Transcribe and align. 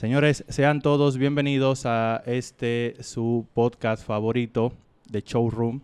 Señores, 0.00 0.46
sean 0.48 0.80
todos 0.80 1.18
bienvenidos 1.18 1.84
a 1.84 2.22
este 2.24 2.96
su 3.00 3.46
podcast 3.52 4.02
favorito 4.02 4.72
de 5.10 5.20
Showroom. 5.20 5.82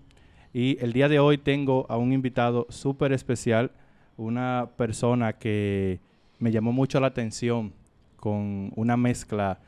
Y 0.54 0.82
el 0.82 0.94
día 0.94 1.10
de 1.10 1.18
hoy 1.18 1.36
tengo 1.36 1.84
a 1.90 1.98
un 1.98 2.14
invitado 2.14 2.66
súper 2.70 3.12
especial, 3.12 3.72
una 4.16 4.70
persona 4.78 5.34
que 5.34 6.00
me 6.38 6.50
llamó 6.50 6.72
mucho 6.72 6.98
la 6.98 7.08
atención 7.08 7.74
con 8.16 8.72
una 8.74 8.96
mezcla 8.96 9.58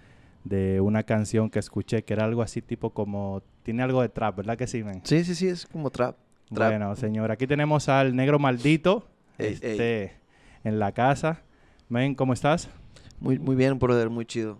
de 0.45 0.81
una 0.81 1.03
canción 1.03 1.51
que 1.51 1.59
escuché 1.59 2.03
que 2.05 2.15
era 2.15 2.25
algo 2.25 2.41
así 2.41 2.63
tipo 2.63 2.89
como 2.89 3.43
tiene 3.65 3.83
algo 3.83 4.01
de 4.01 4.09
trap, 4.09 4.39
¿verdad 4.39 4.57
que 4.57 4.67
sí, 4.67 4.83
men? 4.83 5.03
Sí, 5.05 5.25
sí, 5.25 5.35
sí, 5.35 5.49
es 5.49 5.67
como 5.67 5.91
trap. 5.91 6.17
trap. 6.55 6.71
Bueno, 6.71 6.97
señor, 6.97 7.31
aquí 7.31 7.47
tenemos 7.47 7.91
al 7.91 8.17
negro 8.17 8.39
maldito 8.39 9.07
Ey, 9.37 9.59
este, 9.61 10.15
en 10.65 10.79
la 10.79 10.93
casa. 10.93 11.43
Men, 11.91 12.15
¿cómo 12.15 12.33
estás? 12.33 12.71
Muy, 13.21 13.39
muy 13.39 13.57
bien, 13.57 13.79
brother, 13.79 14.11
muy 14.11 14.25
chido. 14.27 14.59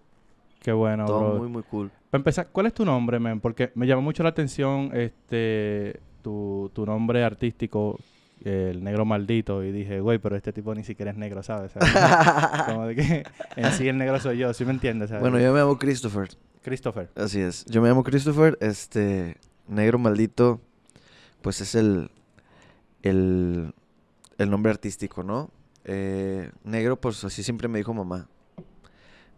Qué 0.61 0.73
bueno, 0.73 1.07
Todo 1.07 1.31
bro. 1.31 1.39
muy, 1.39 1.49
muy 1.49 1.63
cool. 1.63 1.91
Para 2.11 2.21
empezar, 2.21 2.49
¿cuál 2.51 2.67
es 2.67 2.75
tu 2.75 2.85
nombre, 2.85 3.19
men? 3.19 3.41
Porque 3.41 3.71
me 3.75 3.87
llamó 3.87 4.03
mucho 4.03 4.23
la 4.23 4.31
atención 4.31 4.91
este 4.95 6.01
tu, 6.23 6.71
tu 6.75 6.85
nombre 6.85 7.23
artístico, 7.23 7.99
el 8.45 8.83
negro 8.83 9.05
maldito, 9.05 9.63
y 9.63 9.73
dije, 9.73 10.01
güey, 10.01 10.19
pero 10.19 10.37
este 10.37 10.53
tipo 10.53 10.75
ni 10.75 10.85
siquiera 10.85 11.11
es 11.11 11.17
negro, 11.17 11.43
¿sabes? 11.43 11.73
Como 12.67 12.87
de 12.87 12.95
que 12.97 13.25
en 13.57 13.73
sí 13.73 13.89
el 13.89 13.99
negro 13.99 14.19
soy 14.21 14.39
yo, 14.39 14.53
¿sí 14.55 14.65
me 14.65 14.73
entiendes? 14.73 15.11
¿sabes? 15.11 15.23
Bueno, 15.23 15.39
yo 15.39 15.53
me 15.53 15.61
llamo 15.61 15.79
Christopher. 15.79 16.29
Christopher. 16.63 17.09
Así 17.15 17.41
es. 17.41 17.65
Yo 17.67 17.81
me 17.81 17.89
llamo 17.89 18.03
Christopher. 18.03 18.59
Este, 18.61 19.37
negro 19.69 19.99
maldito, 19.99 20.61
pues 21.41 21.61
es 21.61 21.75
el, 21.75 22.11
el, 23.03 23.73
el 24.39 24.51
nombre 24.51 24.71
artístico, 24.73 25.23
¿no? 25.23 25.51
Eh, 25.85 26.51
negro, 26.65 27.01
pues 27.01 27.25
así 27.25 27.43
siempre 27.43 27.69
me 27.69 27.79
dijo 27.79 27.95
mamá. 27.95 28.29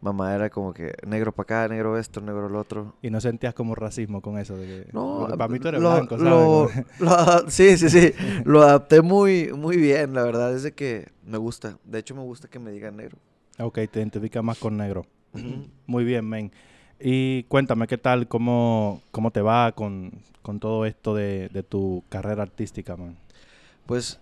Mamá 0.03 0.35
era 0.35 0.49
como 0.49 0.73
que 0.73 0.95
negro 1.07 1.31
para 1.33 1.43
acá, 1.65 1.69
negro 1.75 1.99
esto, 1.99 2.21
negro 2.23 2.47
el 2.47 2.57
otro. 2.57 2.95
Y 3.03 3.11
no 3.11 3.21
sentías 3.21 3.53
como 3.53 3.75
racismo 3.75 4.23
con 4.23 4.39
eso 4.39 4.57
de 4.57 4.67
que... 4.67 4.93
No, 4.93 5.29
para 5.37 5.49
mí 5.49 5.59
tú 5.59 5.69
eres 5.69 5.81
lo- 5.83 5.91
blanco, 5.91 6.19
¿sabes? 6.19 6.33
lo- 6.33 6.71
lo 7.07 7.51
sí, 7.51 7.77
sí, 7.77 7.91
sí. 7.91 8.13
Lo 8.45 8.63
adapté 8.63 9.03
muy, 9.03 9.53
muy 9.53 9.77
bien, 9.77 10.15
la 10.15 10.23
verdad. 10.23 10.55
Es 10.55 10.63
de 10.63 10.73
que 10.73 11.09
me 11.27 11.37
gusta. 11.37 11.77
De 11.85 11.99
hecho, 11.99 12.15
me 12.15 12.23
gusta 12.23 12.49
que 12.49 12.59
me 12.59 12.71
digan 12.71 12.97
negro. 12.97 13.19
ok, 13.59 13.75
te 13.91 13.99
identificas 14.01 14.43
más 14.43 14.57
con 14.59 14.77
negro. 14.79 15.05
Muy 15.87 16.05
bien, 16.05 16.27
men. 16.29 16.51
Y 16.99 17.43
cuéntame, 17.45 17.87
¿qué 17.87 17.99
tal? 17.99 18.27
¿Cómo, 18.27 19.03
cómo 19.11 19.31
te 19.31 19.43
va 19.43 19.73
con, 19.73 20.13
con 20.43 20.61
todo 20.61 20.87
esto 20.87 21.15
de, 21.15 21.49
de 21.51 21.63
tu 21.63 22.05
carrera 22.09 22.43
artística, 22.43 22.97
man? 22.97 23.17
Pues 23.87 24.19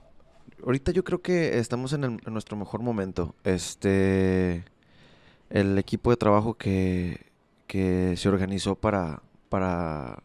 ahorita 0.65 0.91
yo 0.93 1.05
creo 1.05 1.21
que 1.23 1.59
estamos 1.59 1.93
en, 1.93 2.03
el- 2.05 2.21
en 2.27 2.33
nuestro 2.33 2.57
mejor 2.57 2.83
momento. 2.83 3.35
Este, 3.45 4.65
el 5.51 5.79
equipo 5.79 6.11
de 6.11 6.17
trabajo 6.17 6.55
que, 6.55 7.27
que 7.67 8.17
se 8.17 8.29
organizó 8.29 8.75
para, 8.75 9.23
para 9.49 10.23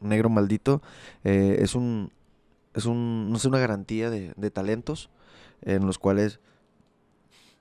Negro 0.00 0.28
Maldito 0.28 0.82
eh, 1.24 1.58
es 1.60 1.74
un, 1.74 2.10
es 2.74 2.84
un, 2.86 3.30
no 3.30 3.38
sé, 3.38 3.48
una 3.48 3.58
garantía 3.58 4.10
de, 4.10 4.32
de 4.36 4.50
talentos 4.50 5.10
en 5.62 5.86
los 5.86 5.98
cuales 5.98 6.40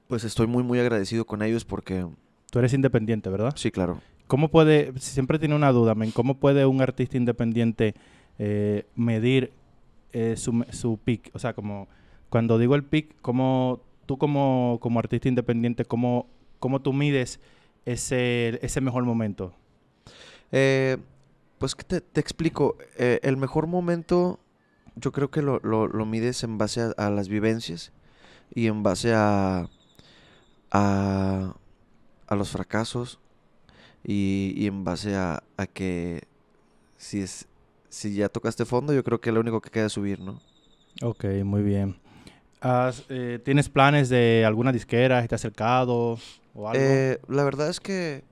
pues 0.08 0.24
estoy 0.24 0.48
muy, 0.48 0.64
muy 0.64 0.80
agradecido 0.80 1.26
con 1.26 1.42
ellos 1.42 1.66
porque, 1.66 2.08
Tú 2.50 2.60
eres 2.60 2.74
independiente, 2.74 3.30
¿verdad? 3.30 3.54
sí, 3.56 3.72
claro. 3.72 4.00
¿Cómo 4.28 4.50
puede, 4.50 4.92
siempre 5.00 5.40
tiene 5.40 5.56
una 5.56 5.72
duda, 5.72 5.96
men, 5.96 6.12
¿cómo 6.12 6.38
puede 6.38 6.66
un 6.66 6.82
artista 6.82 7.16
independiente 7.16 7.96
eh, 8.40 8.86
medir 8.96 9.54
eh, 10.12 10.36
su, 10.36 10.66
su 10.72 10.98
peak? 10.98 11.32
O 11.34 11.40
sea, 11.40 11.54
como 11.54 11.88
cuando 12.30 12.58
digo 12.58 12.76
el 12.76 12.84
peak, 12.84 13.16
¿cómo 13.22 13.82
tú 14.06 14.18
como, 14.18 14.80
como 14.82 15.00
artista 15.00 15.30
independiente, 15.30 15.86
cómo, 15.86 16.28
cómo 16.60 16.82
tú 16.82 16.94
mides 16.94 17.40
ese, 17.86 18.60
ese 18.62 18.82
mejor 18.82 19.04
momento? 19.06 19.54
Eh, 20.52 20.98
pues 21.60 21.76
que 21.76 21.84
te, 21.84 22.02
te 22.02 22.22
explico, 22.22 22.78
eh, 22.98 23.20
el 23.24 23.38
mejor 23.38 23.68
momento 23.68 24.40
yo 24.96 25.12
creo 25.12 25.30
que 25.32 25.42
lo, 25.42 25.60
lo- 25.64 25.88
lo 25.88 26.06
mides 26.06 26.44
en 26.44 26.58
base 26.58 26.82
a, 26.82 26.90
a 26.98 27.10
las 27.10 27.28
vivencias 27.30 27.92
y 28.54 28.68
en 28.68 28.84
base 28.84 29.14
a, 29.14 29.70
a, 30.72 31.54
a 32.28 32.36
los 32.36 32.50
fracasos 32.50 33.20
y, 34.04 34.54
y 34.56 34.68
en 34.68 34.84
base 34.84 35.16
a, 35.16 35.44
a 35.58 35.68
que 35.68 36.24
si, 36.98 37.22
es, 37.22 37.48
si 37.90 38.14
ya 38.16 38.30
tocaste 38.30 38.66
fondo 38.66 38.94
yo 38.94 39.04
creo 39.04 39.22
que 39.22 39.32
lo 39.32 39.40
único 39.42 39.62
que 39.62 39.70
queda 39.70 39.88
es 39.88 39.94
subir, 39.94 40.20
¿no? 40.20 40.40
Ok, 41.02 41.26
muy 41.44 41.62
bien. 41.64 41.98
Has, 42.60 43.04
eh, 43.10 43.40
¿Tienes 43.44 43.70
planes 43.70 44.10
de 44.10 44.44
alguna 44.46 44.72
disquera? 44.72 45.26
¿Te 45.28 45.36
has 45.36 45.42
acercado 45.42 46.18
o 46.56 46.68
algo? 46.68 46.74
Eh, 46.74 47.20
la 47.28 47.44
verdad 47.44 47.70
es 47.70 47.80
que 47.80 48.24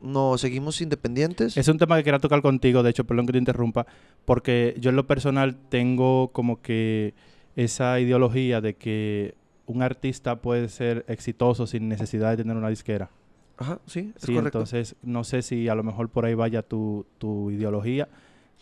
no, 0.00 0.38
seguimos 0.38 0.80
independientes. 0.80 1.56
Es 1.56 1.68
un 1.68 1.78
tema 1.78 1.96
que 1.96 2.04
quería 2.04 2.20
tocar 2.20 2.42
contigo, 2.42 2.82
de 2.82 2.90
hecho, 2.90 3.04
perdón 3.04 3.26
que 3.26 3.32
te 3.32 3.38
interrumpa, 3.38 3.86
porque 4.24 4.74
yo 4.78 4.90
en 4.90 4.96
lo 4.96 5.06
personal 5.06 5.56
tengo 5.68 6.28
como 6.28 6.60
que 6.60 7.14
esa 7.56 7.98
ideología 7.98 8.60
de 8.60 8.74
que 8.74 9.34
un 9.66 9.82
artista 9.82 10.36
puede 10.36 10.68
ser 10.68 11.04
exitoso 11.08 11.66
sin 11.66 11.88
necesidad 11.88 12.30
de 12.30 12.36
tener 12.38 12.56
una 12.56 12.68
disquera. 12.68 13.10
Ajá, 13.58 13.80
sí, 13.86 14.12
es 14.14 14.22
Sí, 14.22 14.34
correcto. 14.34 14.58
entonces 14.58 14.96
no 15.02 15.24
sé 15.24 15.42
si 15.42 15.68
a 15.68 15.74
lo 15.74 15.82
mejor 15.82 16.10
por 16.10 16.26
ahí 16.26 16.34
vaya 16.34 16.62
tu, 16.62 17.06
tu 17.18 17.50
ideología 17.50 18.06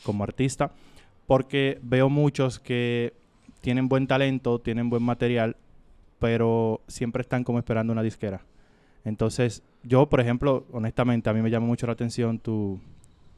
como 0.05 0.25
artista, 0.25 0.71
porque 1.27 1.79
veo 1.83 2.09
muchos 2.09 2.61
que 2.61 3.13
tienen 3.65 3.89
buen 3.89 4.07
talento, 4.07 4.59
tienen 4.59 4.91
buen 4.91 5.03
material, 5.03 5.57
pero 6.19 6.83
siempre 6.87 7.23
están 7.23 7.45
como 7.45 7.59
esperando 7.59 7.95
una 7.95 8.03
disquera. 8.03 8.43
Entonces, 9.07 9.63
yo, 9.83 10.07
por 10.11 10.21
ejemplo, 10.21 10.67
honestamente, 10.71 11.31
a 11.31 11.33
mí 11.33 11.41
me 11.41 11.49
llama 11.51 11.67
mucho 11.67 11.87
la 11.87 11.95
atención 11.95 12.39
tu, 12.39 12.79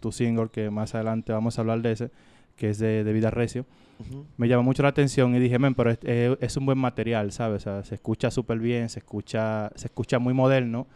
tu 0.00 0.10
single, 0.10 0.48
que 0.50 0.68
más 0.68 0.96
adelante 0.96 1.32
vamos 1.32 1.56
a 1.58 1.60
hablar 1.62 1.80
de 1.80 1.92
ese, 1.92 2.10
que 2.56 2.70
es 2.70 2.78
de, 2.78 3.04
de 3.04 3.12
Vida 3.12 3.30
Recio. 3.30 3.66
Me 4.36 4.48
llamó 4.48 4.64
mucho 4.64 4.82
la 4.82 4.88
atención 4.90 5.34
y 5.36 5.38
dije, 5.38 5.60
men, 5.60 5.74
pero 5.76 5.90
es, 5.92 5.98
es- 6.02 6.36
es 6.40 6.56
un 6.56 6.66
buen 6.66 6.78
material, 6.78 7.30
¿sabes? 7.30 7.62
O 7.62 7.64
sea, 7.64 7.84
se 7.84 7.94
escucha 7.94 8.30
súper 8.32 8.58
bien, 8.58 8.88
se 8.88 8.98
escucha, 8.98 9.70
se 9.76 9.86
escucha 9.86 10.18
muy 10.18 10.34
moderno, 10.34 10.86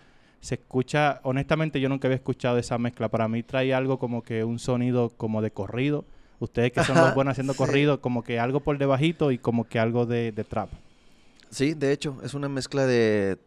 se 0.40 0.56
escucha, 0.56 1.20
honestamente 1.22 1.80
yo 1.80 1.88
nunca 1.88 2.08
había 2.08 2.16
escuchado 2.16 2.58
esa 2.58 2.78
mezcla. 2.78 3.08
Para 3.08 3.28
mí 3.28 3.42
trae 3.44 3.72
algo 3.74 3.98
como 4.00 4.22
que 4.22 4.42
un 4.42 4.58
sonido 4.58 5.10
como 5.16 5.40
de 5.40 5.52
corrido. 5.52 6.04
Ustedes 6.40 6.72
que 6.72 6.82
son 6.82 6.96
los 6.96 7.14
buenos 7.14 7.32
haciendo 7.32 7.54
corrido, 7.54 8.00
como 8.00 8.24
que 8.24 8.40
algo 8.40 8.60
por 8.60 8.76
debajito 8.78 9.30
y 9.30 9.38
como 9.38 9.68
que 9.68 9.78
algo 9.78 10.06
de, 10.06 10.32
de 10.32 10.42
trap. 10.42 10.70
Sí, 11.50 11.74
de 11.74 11.92
hecho, 11.92 12.16
es 12.24 12.34
una 12.34 12.48
mezcla 12.48 12.86
de 12.86 13.38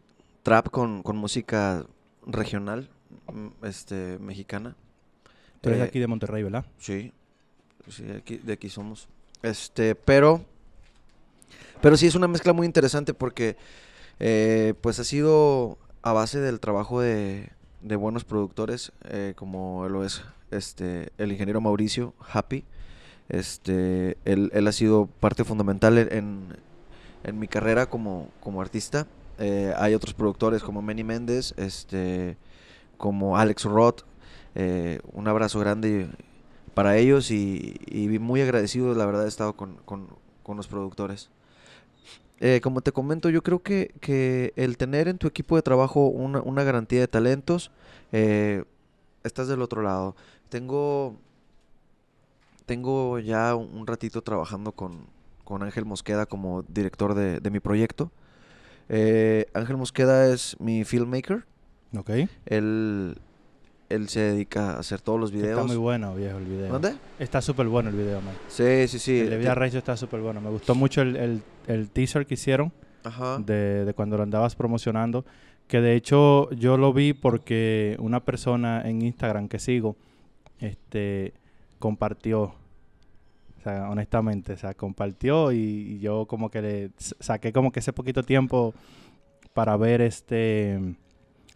trap 0.42 0.68
con, 0.70 1.02
con 1.02 1.16
música 1.16 1.84
regional, 2.26 2.88
mm, 3.32 3.64
este, 3.66 4.18
mexicana. 4.20 4.76
Tú 5.60 5.70
eres 5.70 5.80
Eh, 5.82 5.84
aquí 5.84 5.98
de 5.98 6.06
Monterrey, 6.06 6.42
¿verdad? 6.44 6.64
Sí, 6.78 7.12
sí, 7.88 8.04
de 8.04 8.18
aquí, 8.18 8.36
de 8.36 8.52
aquí 8.52 8.68
somos. 8.68 9.08
Este, 9.42 9.94
pero, 9.94 10.44
pero 11.80 11.96
sí 11.96 12.06
es 12.06 12.14
una 12.14 12.28
mezcla 12.28 12.52
muy 12.52 12.66
interesante 12.66 13.12
porque, 13.12 13.56
eh, 14.20 14.74
pues 14.80 15.00
ha 15.00 15.04
sido 15.04 15.78
a 16.02 16.12
base 16.12 16.38
del 16.40 16.60
trabajo 16.60 17.00
de, 17.00 17.50
de 17.80 17.96
buenos 17.96 18.24
productores, 18.24 18.92
eh, 19.04 19.32
como 19.34 19.88
lo 19.88 20.04
es, 20.04 20.22
este, 20.52 21.10
el 21.18 21.32
ingeniero 21.32 21.60
Mauricio 21.60 22.14
Happy. 22.32 22.64
Este, 23.28 24.16
él, 24.24 24.50
él 24.54 24.66
ha 24.68 24.72
sido 24.72 25.06
parte 25.20 25.44
fundamental 25.44 25.98
en, 25.98 26.08
en- 26.12 27.38
mi 27.38 27.48
carrera 27.48 27.86
como, 27.86 28.28
como 28.40 28.60
artista. 28.60 29.06
Eh, 29.38 29.72
hay 29.76 29.94
otros 29.94 30.14
productores 30.14 30.62
como 30.62 30.82
Manny 30.82 31.04
Méndez, 31.04 31.54
este, 31.56 32.36
como 32.98 33.38
Alex 33.38 33.64
Roth. 33.64 34.02
Eh, 34.54 35.00
un 35.12 35.28
abrazo 35.28 35.60
grande 35.60 36.08
para 36.74 36.96
ellos 36.98 37.30
y, 37.30 37.76
muy 38.20 38.42
agradecido, 38.42 38.94
la 38.94 39.06
verdad, 39.06 39.26
he 39.26 39.28
estado 39.28 39.54
con, 39.54 39.76
con- 39.86 40.08
con 40.42 40.56
los 40.56 40.68
productores. 40.68 41.30
Eh, 42.40 42.60
como 42.62 42.80
te 42.80 42.92
comento, 42.92 43.30
yo 43.30 43.42
creo 43.42 43.62
que, 43.62 43.94
que 44.00 44.52
el 44.56 44.76
tener 44.76 45.08
en 45.08 45.18
tu 45.18 45.26
equipo 45.28 45.56
de 45.56 45.62
trabajo 45.62 46.06
una, 46.08 46.40
una 46.42 46.64
garantía 46.64 47.00
de 47.00 47.08
talentos, 47.08 47.70
estás 49.22 49.48
del 49.48 49.62
otro 49.62 49.82
lado. 49.82 50.14
Tengo, 50.48 51.16
tengo 52.66 53.18
ya 53.18 53.54
un, 53.54 53.86
ratito 53.86 54.22
trabajando 54.22 54.72
con, 54.72 55.06
con 55.44 55.62
Ángel 55.62 55.84
Mosqueda 55.84 56.26
como 56.26 56.62
director 56.62 57.14
de, 57.14 57.40
de 57.40 57.50
mi 57.50 57.60
proyecto. 57.60 58.10
Eh, 58.88 59.46
Ángel 59.54 59.76
Mosqueda 59.76 60.32
es 60.32 60.56
mi 60.60 60.84
filmmaker. 60.84 61.44
Ok. 61.96 62.10
Él, 62.46 63.18
él 63.88 64.08
se 64.08 64.20
dedica 64.20 64.72
a 64.72 64.78
hacer 64.80 65.00
todos 65.00 65.20
los 65.20 65.30
videos. 65.30 65.58
Está 65.58 65.64
muy 65.64 65.76
bueno, 65.76 66.14
viejo, 66.14 66.38
el 66.38 66.44
video. 66.44 66.72
¿Dónde? 66.72 66.94
Está 67.18 67.40
súper 67.40 67.66
bueno 67.66 67.90
el 67.90 67.96
video, 67.96 68.20
man. 68.20 68.34
Sí, 68.48 68.88
sí, 68.88 68.98
sí. 68.98 69.20
el 69.20 69.30
de 69.30 69.38
Vida 69.38 69.54
Recio 69.54 69.78
está 69.78 69.96
súper 69.96 70.20
bueno. 70.20 70.40
Me 70.40 70.50
gustó 70.50 70.74
mucho 70.74 71.02
el, 71.02 71.16
el, 71.16 71.42
el 71.66 71.90
teaser 71.90 72.26
que 72.26 72.34
hicieron. 72.34 72.72
Ajá. 73.04 73.38
de, 73.38 73.84
de 73.84 73.92
cuando 73.92 74.16
lo 74.16 74.22
andabas 74.22 74.56
promocionando, 74.56 75.26
que 75.68 75.82
de 75.82 75.94
hecho 75.94 76.50
yo 76.52 76.78
lo 76.78 76.94
vi 76.94 77.12
porque 77.12 77.96
una 77.98 78.24
persona 78.24 78.82
en 78.88 79.02
Instagram 79.02 79.48
que 79.48 79.58
sigo, 79.58 79.96
este, 80.58 81.34
compartió, 81.84 82.40
o 82.44 83.62
sea, 83.62 83.90
honestamente, 83.90 84.54
o 84.54 84.56
sea, 84.56 84.72
compartió 84.72 85.52
y, 85.52 85.58
y 85.58 85.98
yo 85.98 86.24
como 86.24 86.48
que 86.50 86.62
le 86.62 86.90
saqué 86.96 87.52
como 87.52 87.72
que 87.72 87.80
ese 87.80 87.92
poquito 87.92 88.22
tiempo 88.22 88.72
para 89.52 89.76
ver 89.76 90.00
este, 90.00 90.80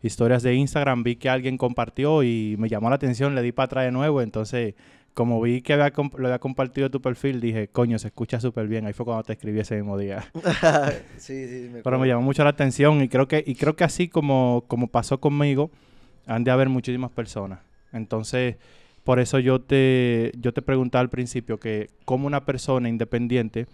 historias 0.02 0.42
de 0.42 0.54
Instagram, 0.54 1.02
vi 1.02 1.16
que 1.16 1.30
alguien 1.30 1.56
compartió 1.56 2.22
y 2.24 2.56
me 2.58 2.68
llamó 2.68 2.90
la 2.90 2.96
atención, 2.96 3.34
le 3.34 3.40
di 3.40 3.52
para 3.52 3.64
atrás 3.64 3.84
de 3.86 3.90
nuevo, 3.90 4.20
entonces 4.20 4.74
como 5.14 5.40
vi 5.40 5.62
que 5.62 5.72
había 5.72 5.94
lo 5.96 6.26
había 6.26 6.38
compartido 6.38 6.90
tu 6.90 7.00
perfil, 7.00 7.40
dije, 7.40 7.68
coño, 7.68 7.98
se 7.98 8.08
escucha 8.08 8.38
súper 8.38 8.68
bien. 8.68 8.84
Ahí 8.84 8.92
fue 8.92 9.06
cuando 9.06 9.22
te 9.24 9.32
escribí 9.32 9.58
ese 9.58 9.76
mismo 9.76 9.96
día. 9.96 10.30
sí, 11.16 11.48
sí, 11.48 11.70
me 11.72 11.82
Pero 11.82 11.98
me 11.98 12.06
llamó 12.06 12.20
mucho 12.20 12.44
la 12.44 12.50
atención 12.50 13.02
y 13.02 13.08
creo 13.08 13.26
que, 13.26 13.42
y 13.46 13.54
creo 13.54 13.76
que 13.76 13.84
así 13.84 14.08
como, 14.08 14.64
como 14.68 14.88
pasó 14.88 15.20
conmigo, 15.20 15.70
han 16.26 16.44
de 16.44 16.50
haber 16.50 16.68
muchísimas 16.68 17.10
personas. 17.10 17.60
Entonces, 17.92 18.56
por 19.08 19.20
eso 19.20 19.38
yo 19.38 19.58
te, 19.58 20.32
yo 20.38 20.52
te 20.52 20.60
preguntaba 20.60 21.00
al 21.00 21.08
principio 21.08 21.58
que 21.58 21.88
cómo 22.04 22.26
una 22.26 22.44
persona 22.44 22.90
independiente 22.90 23.66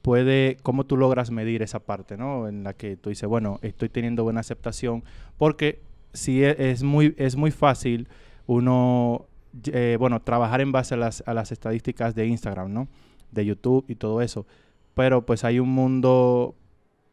puede, 0.00 0.58
cómo 0.62 0.86
tú 0.86 0.96
logras 0.96 1.32
medir 1.32 1.60
esa 1.60 1.80
parte, 1.80 2.16
¿no? 2.16 2.46
En 2.46 2.62
la 2.62 2.72
que 2.72 2.96
tú 2.96 3.08
dices, 3.08 3.28
bueno, 3.28 3.58
estoy 3.62 3.88
teniendo 3.88 4.22
buena 4.22 4.38
aceptación, 4.38 5.02
porque 5.38 5.82
sí 6.12 6.44
e- 6.44 6.70
es 6.70 6.84
muy, 6.84 7.16
es 7.18 7.34
muy 7.34 7.50
fácil 7.50 8.06
uno, 8.46 9.26
eh, 9.72 9.96
bueno, 9.98 10.22
trabajar 10.22 10.60
en 10.60 10.70
base 10.70 10.94
a 10.94 10.98
las, 10.98 11.24
a 11.26 11.34
las 11.34 11.50
estadísticas 11.50 12.14
de 12.14 12.28
Instagram, 12.28 12.72
¿no? 12.72 12.86
De 13.32 13.44
YouTube 13.44 13.84
y 13.88 13.96
todo 13.96 14.22
eso. 14.22 14.46
Pero 14.94 15.26
pues 15.26 15.42
hay 15.42 15.58
un 15.58 15.70
mundo, 15.70 16.54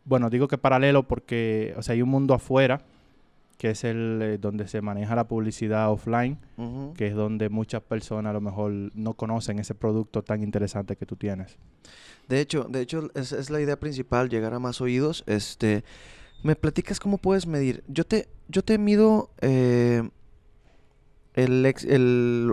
bueno, 0.06 0.30
digo 0.30 0.48
que 0.48 0.60
paralelo 0.60 1.08
porque, 1.08 1.74
o 1.76 1.82
sea, 1.82 1.94
hay 1.94 2.04
un 2.04 2.10
mundo 2.10 2.36
afuera, 2.36 2.84
que 3.62 3.70
es 3.70 3.84
el 3.84 4.20
eh, 4.24 4.38
donde 4.40 4.68
se 4.68 4.82
maneja 4.82 5.14
la 5.16 5.28
publicidad 5.28 5.92
offline, 5.92 6.40
Ujú. 6.58 6.94
que 6.98 7.06
es 7.06 7.14
donde 7.14 7.48
muchas 7.50 7.84
personas 7.84 8.32
a 8.32 8.34
lo 8.34 8.42
mejor 8.42 8.72
no 8.96 9.14
conocen 9.14 9.60
ese 9.60 9.76
producto 9.76 10.24
tan 10.24 10.42
interesante 10.42 10.96
que 10.96 11.06
tú 11.06 11.16
tienes. 11.16 11.58
De 12.28 12.40
hecho, 12.42 12.64
de 12.64 12.82
hecho, 12.82 13.12
esa 13.14 13.38
es 13.38 13.52
la 13.52 13.62
idea 13.62 13.80
principal, 13.80 14.30
llegar 14.30 14.56
a 14.56 14.60
más 14.60 14.82
oídos. 14.82 15.24
Este, 15.28 15.84
¿me 16.42 16.56
platicas 16.56 17.00
cómo 17.00 17.20
puedes 17.20 17.46
medir? 17.46 17.84
Yo 17.88 18.04
te, 18.04 18.30
yo 18.48 18.64
te 18.64 18.80
mido 18.80 19.30
eh, 19.42 20.10
el, 21.36 21.64
ex- 21.68 21.86
el, 21.86 22.52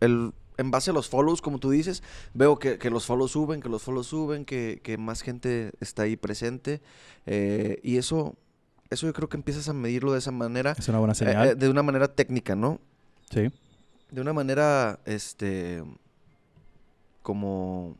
el- 0.00 0.32
en 0.58 0.70
base 0.70 0.90
a 0.90 0.92
los 0.92 1.08
follows, 1.08 1.40
como 1.40 1.58
tú 1.60 1.70
dices, 1.70 2.02
veo 2.34 2.58
que, 2.58 2.76
que 2.78 2.90
los 2.90 3.06
follows 3.06 3.32
suben, 3.32 3.62
que 3.62 3.70
los 3.70 3.82
follows 3.82 4.06
suben, 4.08 4.44
que, 4.44 4.80
que 4.84 4.98
más 4.98 5.22
gente 5.22 5.72
está 5.80 6.02
ahí 6.02 6.16
presente. 6.16 6.82
eh, 7.24 7.78
y 7.82 7.96
eso, 7.96 8.36
eso 8.92 9.06
yo 9.06 9.12
creo 9.12 9.28
que 9.28 9.36
empiezas 9.36 9.68
a 9.68 9.72
medirlo 9.72 10.12
de 10.12 10.18
esa 10.18 10.30
manera, 10.30 10.74
Es 10.78 10.88
una 10.88 10.98
buena 10.98 11.12
eh, 11.12 11.16
señal. 11.16 11.48
eh, 11.48 11.54
de 11.54 11.68
una 11.68 11.82
manera 11.82 12.08
técnica, 12.08 12.54
¿no? 12.54 12.80
sí. 13.30 13.50
De 14.10 14.20
una 14.20 14.32
manera, 14.34 15.00
este, 15.06 15.82
como 17.22 17.96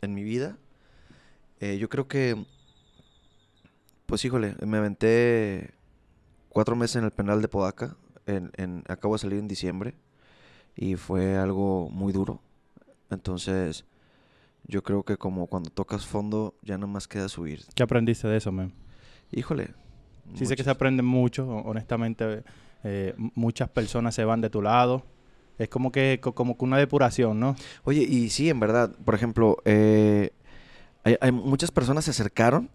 en 0.00 0.14
mi 0.14 0.22
vida, 0.22 0.56
eh, 1.60 1.76
yo 1.78 1.88
creo 1.88 2.08
que, 2.08 2.46
pues 4.06 4.24
híjole, 4.24 4.56
me 4.66 4.78
aventé 4.78 5.72
cuatro 6.48 6.76
meses 6.76 6.96
en 6.96 7.04
el 7.04 7.10
penal 7.10 7.42
de 7.42 7.48
Podaca, 7.48 7.96
en, 8.26 8.50
en- 8.56 8.84
acabo 8.88 9.14
de 9.14 9.18
salir 9.18 9.38
en 9.38 9.48
diciembre, 9.48 9.94
y 10.76 10.96
fue 10.96 11.36
algo 11.36 11.90
muy 11.90 12.12
duro. 12.12 12.40
Entonces, 13.10 13.84
yo 14.66 14.82
creo 14.82 15.02
que 15.02 15.16
como 15.16 15.46
cuando 15.46 15.70
tocas 15.70 16.06
fondo, 16.06 16.54
ya 16.62 16.78
nada 16.78 16.86
más 16.90 17.08
queda 17.08 17.28
subir. 17.28 17.64
¿Qué 17.74 17.82
aprendiste 17.82 18.28
de 18.28 18.36
eso, 18.38 18.50
man? 18.52 18.72
Híjole. 19.32 19.74
Sí 20.34 20.46
sé 20.46 20.56
que 20.56 20.64
se 20.64 20.70
aprende 20.70 21.02
mucho, 21.02 21.46
ho- 21.48 21.62
honestamente, 21.68 22.42
eh, 22.84 23.14
muchas 23.34 23.68
personas 23.68 24.14
se 24.14 24.24
van 24.24 24.40
de 24.40 24.50
tu 24.50 24.62
lado. 24.62 25.04
Es 25.58 25.68
como 25.68 25.92
que, 25.92 26.18
co- 26.22 26.34
como 26.34 26.56
que 26.56 26.64
una 26.64 26.78
depuración, 26.78 27.38
¿no? 27.40 27.54
Oye, 27.84 28.02
y 28.02 28.30
sí, 28.30 28.48
en 28.48 28.60
verdad, 28.60 28.94
por 29.04 29.14
ejemplo, 29.14 29.58
eh, 29.64 30.30
hay, 31.04 31.16
hay 31.20 31.32
muchas 31.32 31.70
personas 31.70 32.04
se 32.06 32.12
acercaron. 32.12 32.70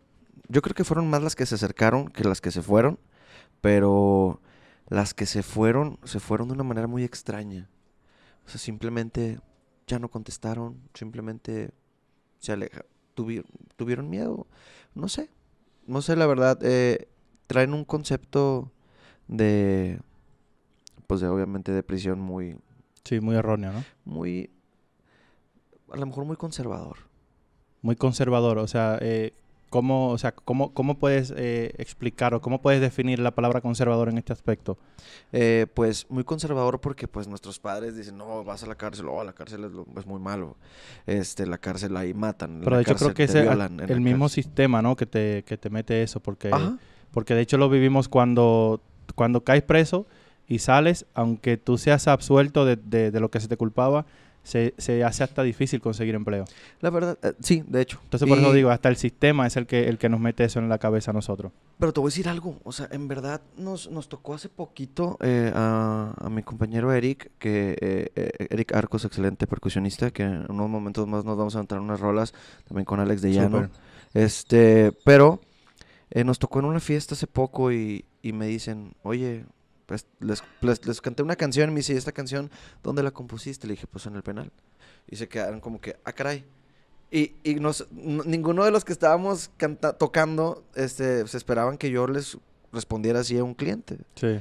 Yo 0.50 0.62
creo 0.62 0.76
que 0.76 0.84
fueron 0.84 1.10
más 1.10 1.24
las 1.24 1.36
que 1.36 1.46
se 1.46 1.56
acercaron 1.56 2.08
que 2.10 2.24
las 2.24 2.42
que 2.42 2.52
se 2.52 2.62
fueron, 2.62 3.00
pero 3.62 4.40
las 4.90 5.14
que 5.14 5.26
se 5.26 5.42
fueron, 5.44 5.98
se 6.04 6.20
fueron 6.20 6.48
de 6.48 6.54
una 6.54 6.64
manera 6.64 6.88
muy 6.88 7.04
extraña. 7.04 7.68
O 8.46 8.50
sea, 8.50 8.60
simplemente 8.60 9.40
ya 9.88 9.98
no 9.98 10.10
contestaron, 10.10 10.78
simplemente 10.94 11.72
se 12.40 12.52
aleja, 12.52 12.86
tuvi- 13.16 13.44
tuvieron 13.76 14.10
miedo, 14.10 14.46
no 14.94 15.08
sé, 15.08 15.30
no 15.88 16.02
sé, 16.04 16.16
la 16.16 16.28
verdad, 16.28 16.60
eh, 16.62 17.08
traen 17.48 17.74
un 17.74 17.86
concepto 17.86 18.72
de, 19.28 20.00
pues 21.08 21.22
de, 21.22 21.28
obviamente 21.28 21.72
de 21.72 21.84
prisión 21.84 22.20
muy, 22.20 22.58
Sí, 23.04 23.20
muy 23.20 23.36
erróneo, 23.36 23.72
¿no? 23.72 23.84
muy, 24.06 24.50
a 25.92 25.98
lo 25.98 26.06
mejor 26.06 26.26
muy 26.26 26.36
conservador. 26.38 26.98
Muy 27.82 27.96
conservador. 27.96 28.58
O 28.58 28.68
sea, 28.68 28.98
eh, 29.00 29.32
¿cómo, 29.70 30.10
o 30.10 30.18
sea, 30.18 30.32
¿cómo, 30.34 30.74
cómo 30.74 30.98
puedes 30.98 31.32
eh, 31.38 31.74
explicar 31.78 32.34
o 32.34 32.42
cómo 32.42 32.60
puedes 32.62 32.82
definir 32.82 33.20
la 33.20 33.30
palabra 33.32 33.62
conservador 33.62 34.10
en 34.10 34.18
este 34.18 34.34
aspecto? 34.34 34.78
Eh, 35.32 35.68
pues 35.76 36.08
muy 36.10 36.24
conservador 36.24 36.82
porque 36.82 37.08
pues 37.08 37.28
nuestros 37.28 37.60
padres 37.60 37.96
dicen, 37.96 38.18
no, 38.18 38.44
vas 38.44 38.64
a 38.64 38.66
la 38.68 38.74
cárcel, 38.76 39.06
oh, 39.08 39.24
la 39.24 39.34
cárcel 39.34 39.66
es, 39.66 39.72
lo- 39.72 39.86
es 39.98 40.08
muy 40.08 40.20
malo, 40.20 40.56
este, 41.06 41.46
la 41.46 41.60
cárcel 41.60 41.96
ahí 41.96 42.16
matan, 42.16 42.62
Pero 42.64 42.72
la 42.72 42.78
de 42.78 42.84
hecho 42.84 42.96
creo 42.96 43.14
que 43.14 43.26
es 43.26 43.36
el, 43.36 43.46
mismo 44.02 44.26
cárcel". 44.26 44.30
sistema, 44.44 44.82
¿no? 44.82 44.96
Que 44.96 45.06
te, 45.06 45.44
que 45.44 45.58
te 45.58 45.70
mete 45.70 46.02
eso. 46.02 46.20
Porque, 46.20 46.50
Ajá, 46.52 46.78
porque 47.16 47.34
de 47.34 47.42
hecho 47.42 47.58
lo 47.58 47.70
vivimos 47.70 48.10
cuando, 48.10 48.82
cuando 49.16 49.44
caes 49.44 49.64
preso 49.64 50.06
y 50.48 50.60
sales, 50.60 51.06
aunque 51.16 51.58
tú 51.58 51.78
seas 51.80 52.08
absuelto 52.08 52.66
de, 52.66 52.76
de- 52.76 53.10
de 53.10 53.20
lo 53.20 53.32
que 53.32 53.40
se 53.40 53.48
te 53.48 53.58
culpaba, 53.58 54.06
se, 54.44 54.76
se 54.78 55.04
hace 55.04 55.24
hasta 55.24 55.42
difícil 55.42 55.82
conseguir 55.82 56.14
empleo. 56.14 56.46
la 56.80 56.92
verdad, 56.92 57.18
eh, 57.24 57.34
sí, 57.40 57.64
de 57.66 57.82
hecho. 57.82 58.00
Entonces 58.04 58.30
por 58.30 58.38
eso 58.38 58.52
Y- 58.54 58.58
digo, 58.58 58.70
hasta 58.70 58.90
el 58.90 58.96
sistema 58.96 59.48
es 59.48 59.56
el 59.58 59.66
que, 59.66 59.88
el 59.90 59.98
que 59.98 60.08
nos 60.08 60.20
mete 60.20 60.44
eso 60.44 60.60
en 60.60 60.70
la 60.70 60.78
cabeza 60.78 61.10
a 61.10 61.14
nosotros. 61.16 61.52
Pero 61.80 61.92
te 61.94 62.00
voy 62.00 62.10
a 62.10 62.12
decir 62.12 62.30
algo, 62.30 62.60
o 62.64 62.72
sea, 62.72 62.88
en 62.92 63.08
verdad 63.08 63.42
nos, 63.58 63.90
nos 63.90 64.08
tocó 64.08 64.36
hace 64.36 64.50
poquito 64.50 65.18
eh, 65.22 65.52
a, 65.56 66.14
a 66.20 66.30
mi 66.30 66.44
compañero 66.44 66.94
Eric, 66.94 67.32
que 67.40 67.76
eh, 67.82 68.12
eh, 68.16 68.48
Eric 68.52 68.76
Arcos, 68.76 69.04
excelente 69.06 69.48
percusionista, 69.48 70.12
que 70.12 70.22
en 70.22 70.46
unos 70.50 70.70
momentos 70.70 71.08
más 71.08 71.26
nos 71.26 71.38
vamos 71.38 71.56
a 71.56 71.62
entrar 71.62 71.82
unas 71.82 72.00
rolas, 72.00 72.32
también 72.68 72.86
con 72.86 73.00
Alex 73.00 73.24
de 73.24 73.32
Llano. 73.34 73.70
Este, 74.14 74.92
pero 75.04 75.42
eh, 76.16 76.24
nos 76.24 76.40
tocó 76.40 76.60
en 76.60 76.66
una 76.66 76.80
fiesta 76.80 77.14
hace 77.14 77.28
poco 77.28 77.72
y, 77.72 78.06
y 78.24 78.32
me 78.34 78.48
dicen, 78.48 78.96
oye, 79.04 79.46
pues 79.86 80.08
les, 80.20 80.42
les, 80.62 80.84
les 80.88 81.02
canté 81.02 81.22
una 81.22 81.36
canción 81.36 81.70
y 81.70 81.74
me 81.74 81.80
dice, 81.82 81.94
¿y 81.94 81.98
esta 81.98 82.12
canción 82.12 82.50
dónde 82.82 83.04
la 83.04 83.12
compusiste? 83.12 83.68
Le 83.68 83.74
dije, 83.74 83.86
pues 83.86 84.06
en 84.08 84.16
el 84.16 84.24
penal. 84.24 84.52
Y 85.08 85.18
se 85.18 85.28
quedaron 85.28 85.60
como 85.60 85.80
que, 85.80 85.98
ah, 86.06 86.14
caray. 86.14 86.44
Y, 87.12 87.36
y 87.44 87.56
nos, 87.56 87.88
ninguno 87.92 88.66
de 88.66 88.72
los 88.72 88.84
que 88.84 88.92
estábamos 88.94 89.52
canta- 89.58 89.94
tocando 89.98 90.66
este, 90.74 91.28
se 91.28 91.38
esperaban 91.38 91.78
que 91.78 91.92
yo 91.92 92.08
les 92.08 92.38
respondiera 92.74 93.20
así 93.20 93.38
a 93.38 93.44
un 93.44 93.54
cliente. 93.54 94.00
Sí, 94.16 94.40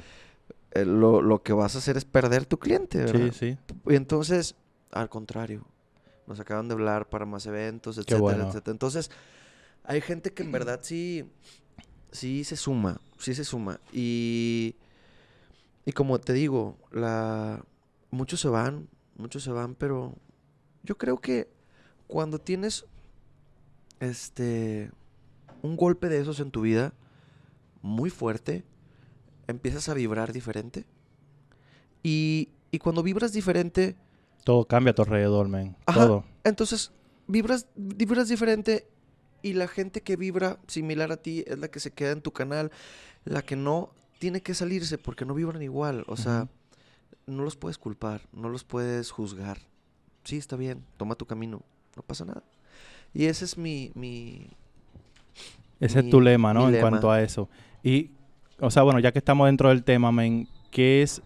Eh, 0.76 0.85
lo, 0.87 1.21
lo 1.23 1.43
que 1.43 1.53
vas 1.53 1.75
a 1.75 1.79
hacer 1.79 1.97
es 1.97 2.05
perder 2.05 2.47
tu 2.47 2.59
cliente, 2.59 2.99
¿verdad? 2.99 3.31
sí, 3.33 3.52
sí. 3.54 3.59
Y 3.87 3.95
entonces, 3.97 4.54
al 4.93 5.09
contrario, 5.09 5.66
nos 6.26 6.40
acaban 6.40 6.66
de 6.69 6.75
hablar 6.75 7.09
para 7.09 7.26
más 7.26 7.45
eventos, 7.47 7.97
etcétera, 7.99 8.19
bueno. 8.21 8.49
etcétera. 8.49 8.73
Entonces, 8.73 9.11
hay 9.85 10.00
gente 10.00 10.33
que 10.33 10.43
en 10.43 10.50
verdad 10.59 10.81
sí, 10.83 11.31
sí 12.14 12.44
se 12.44 12.56
suma, 12.56 13.00
sí 13.18 13.35
se 13.35 13.44
suma. 13.44 13.80
Y, 13.92 14.76
y 15.85 15.92
como 15.92 16.18
te 16.21 16.33
digo, 16.33 16.78
la, 16.92 17.62
muchos 18.11 18.40
se 18.40 18.49
van, 18.49 18.88
muchos 19.16 19.42
se 19.42 19.50
van, 19.50 19.75
pero 19.75 20.14
yo 20.85 20.97
creo 20.97 21.21
que 21.21 21.50
cuando 22.06 22.38
tienes 22.38 22.87
este 24.00 24.90
un 25.62 25.76
golpe 25.76 26.09
de 26.09 26.21
esos 26.21 26.40
en 26.40 26.50
tu 26.50 26.62
vida 26.62 26.94
muy 27.83 28.11
fuerte, 28.11 28.64
empiezas 29.49 29.88
a 29.88 29.94
vibrar 29.94 30.33
diferente. 30.33 30.87
Y, 32.02 32.50
y 32.71 32.78
cuando 32.78 33.02
vibras 33.02 33.33
diferente, 33.33 33.97
Todo 34.44 34.66
cambia 34.66 34.92
a 34.92 34.94
tu 34.94 35.02
alrededor. 35.02 35.49
Ajá. 35.87 36.06
Todo. 36.06 36.25
entonces 36.44 36.92
vibras, 37.26 37.66
vibras 37.75 38.28
diferente 38.28 38.87
y 39.44 39.52
la 39.52 39.68
gente 39.68 40.00
que 40.00 40.16
vibra 40.16 40.58
similar 40.68 41.12
a 41.12 41.18
ti 41.18 41.44
es 41.46 41.58
la 41.58 41.68
que 41.68 41.78
se 41.78 41.90
queda 41.90 42.12
en 42.12 42.22
tu 42.22 42.32
canal. 42.32 42.72
La 43.26 43.42
que 43.42 43.56
no 43.56 43.90
tiene 44.18 44.40
que 44.40 44.54
salirse 44.54 44.96
porque 44.96 45.26
no 45.26 45.34
vibran 45.34 45.60
igual. 45.60 46.02
O 46.06 46.16
sea, 46.16 46.48
no 47.26 47.42
los 47.42 47.54
puedes 47.54 47.76
culpar, 47.76 48.22
no 48.32 48.48
los 48.48 48.64
puedes 48.64 49.10
juzgar. 49.10 49.58
Sí, 50.24 50.38
está 50.38 50.56
bien, 50.56 50.82
toma 50.96 51.14
tu 51.14 51.26
camino, 51.26 51.60
no 51.94 52.02
pasa 52.02 52.24
nada. 52.24 52.42
Y 53.12 53.26
ese 53.26 53.44
es 53.44 53.58
mi... 53.58 53.92
mi 53.94 54.48
Ese 55.78 56.00
es 56.00 56.08
tu 56.08 56.22
lema, 56.22 56.54
¿no? 56.54 56.64
En 56.66 56.72
lema. 56.72 56.88
cuanto 56.88 57.10
a 57.10 57.20
eso. 57.20 57.50
Y, 57.82 58.12
o 58.60 58.70
sea, 58.70 58.82
bueno, 58.82 58.98
ya 58.98 59.12
que 59.12 59.18
estamos 59.18 59.46
dentro 59.46 59.68
del 59.68 59.84
tema, 59.84 60.10
men, 60.10 60.48
¿qué 60.70 61.02
es, 61.02 61.20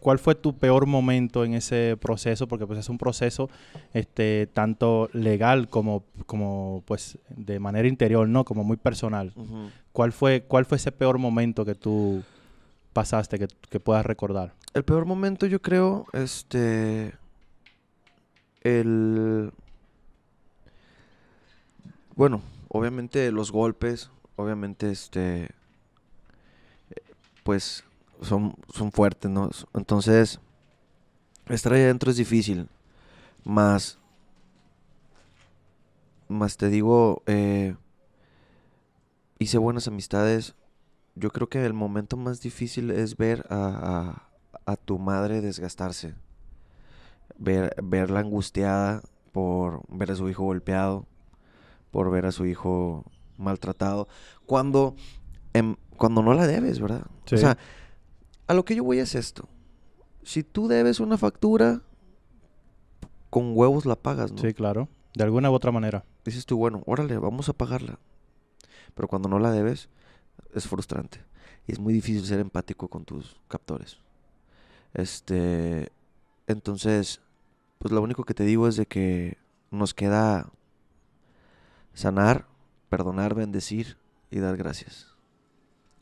cuál 0.00 0.18
fue 0.18 0.34
tu 0.34 0.56
peor 0.56 0.86
momento 0.86 1.44
en 1.44 1.54
ese 1.54 1.96
proceso? 2.00 2.46
Porque 2.48 2.66
pues 2.66 2.78
es 2.78 2.88
un 2.88 2.98
proceso, 2.98 3.48
este, 3.92 4.48
tanto 4.52 5.08
legal 5.12 5.68
como, 5.68 6.04
como, 6.26 6.82
pues, 6.86 7.18
de 7.28 7.58
manera 7.58 7.88
interior, 7.88 8.28
¿no? 8.28 8.44
Como 8.44 8.64
muy 8.64 8.76
personal. 8.76 9.32
¿Cuál 9.92 10.12
fue, 10.12 10.42
cuál 10.42 10.64
fue 10.64 10.76
ese 10.76 10.92
peor 10.92 11.18
momento 11.18 11.64
que 11.64 11.74
tú 11.74 12.22
pasaste, 12.92 13.38
que, 13.38 13.48
que 13.68 13.80
puedas 13.80 14.04
recordar? 14.06 14.54
El 14.74 14.84
peor 14.84 15.04
momento, 15.04 15.46
yo 15.46 15.60
creo, 15.60 16.06
este. 16.12 17.14
El. 18.62 19.52
Bueno, 22.14 22.42
obviamente 22.68 23.30
los 23.32 23.50
golpes, 23.52 24.10
obviamente 24.36 24.90
este. 24.90 25.48
pues 27.44 27.84
son, 28.22 28.54
son 28.72 28.92
fuertes, 28.92 29.30
¿no? 29.30 29.50
Entonces, 29.74 30.40
estar 31.48 31.72
ahí 31.72 31.82
adentro 31.82 32.10
es 32.10 32.16
difícil. 32.16 32.68
Más, 33.44 33.98
más 36.28 36.56
te 36.56 36.68
digo, 36.68 37.22
eh, 37.26 37.74
hice 39.38 39.58
buenas 39.58 39.88
amistades. 39.88 40.54
Yo 41.14 41.30
creo 41.30 41.48
que 41.48 41.64
el 41.64 41.72
momento 41.72 42.16
más 42.16 42.40
difícil 42.40 42.90
es 42.90 43.16
ver 43.16 43.46
a, 43.50 44.28
a, 44.64 44.72
a 44.72 44.76
tu 44.76 44.98
madre 44.98 45.40
desgastarse. 45.40 46.14
Ver, 47.38 47.74
verla 47.82 48.20
angustiada 48.20 49.02
por 49.32 49.82
ver 49.88 50.10
a 50.10 50.16
su 50.16 50.28
hijo 50.28 50.44
golpeado, 50.44 51.06
por 51.90 52.10
ver 52.10 52.26
a 52.26 52.32
su 52.32 52.46
hijo 52.46 53.04
maltratado, 53.36 54.08
cuando, 54.46 54.96
em, 55.52 55.76
cuando 55.96 56.22
no 56.22 56.34
la 56.34 56.46
debes, 56.46 56.80
¿verdad? 56.80 57.06
Sí. 57.26 57.36
O 57.36 57.38
sea, 57.38 57.56
a 58.48 58.54
lo 58.54 58.64
que 58.64 58.74
yo 58.74 58.82
voy 58.82 58.98
es 58.98 59.14
esto. 59.14 59.48
Si 60.24 60.42
tú 60.42 60.68
debes 60.68 61.00
una 61.00 61.16
factura, 61.16 61.82
con 63.30 63.56
huevos 63.56 63.86
la 63.86 63.94
pagas, 63.96 64.32
¿no? 64.32 64.38
Sí, 64.38 64.54
claro. 64.54 64.88
De 65.14 65.22
alguna 65.22 65.50
u 65.50 65.54
otra 65.54 65.70
manera. 65.70 66.04
Dices 66.24 66.46
tú, 66.46 66.56
bueno, 66.56 66.82
órale, 66.86 67.18
vamos 67.18 67.48
a 67.48 67.52
pagarla. 67.52 67.98
Pero 68.94 69.06
cuando 69.06 69.28
no 69.28 69.38
la 69.38 69.52
debes, 69.52 69.88
es 70.54 70.66
frustrante. 70.66 71.20
Y 71.66 71.72
es 71.72 71.78
muy 71.78 71.92
difícil 71.92 72.24
ser 72.24 72.40
empático 72.40 72.88
con 72.88 73.04
tus 73.04 73.38
captores. 73.48 73.98
Este, 74.94 75.92
entonces, 76.46 77.20
pues 77.78 77.92
lo 77.92 78.00
único 78.00 78.24
que 78.24 78.34
te 78.34 78.44
digo 78.44 78.66
es 78.66 78.76
de 78.76 78.86
que 78.86 79.36
nos 79.70 79.92
queda 79.92 80.50
sanar, 81.92 82.46
perdonar, 82.88 83.34
bendecir 83.34 83.98
y 84.30 84.38
dar 84.38 84.56
gracias. 84.56 85.17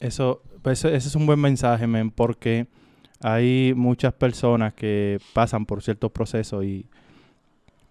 Eso, 0.00 0.42
pues, 0.62 0.84
ese 0.84 0.96
ese 0.96 1.08
es 1.08 1.14
un 1.14 1.26
buen 1.26 1.40
mensaje, 1.40 1.86
men, 1.86 2.10
porque 2.10 2.66
hay 3.20 3.72
muchas 3.74 4.12
personas 4.12 4.74
que 4.74 5.18
pasan 5.32 5.64
por 5.66 5.82
ciertos 5.82 6.12
procesos 6.12 6.64
y 6.64 6.86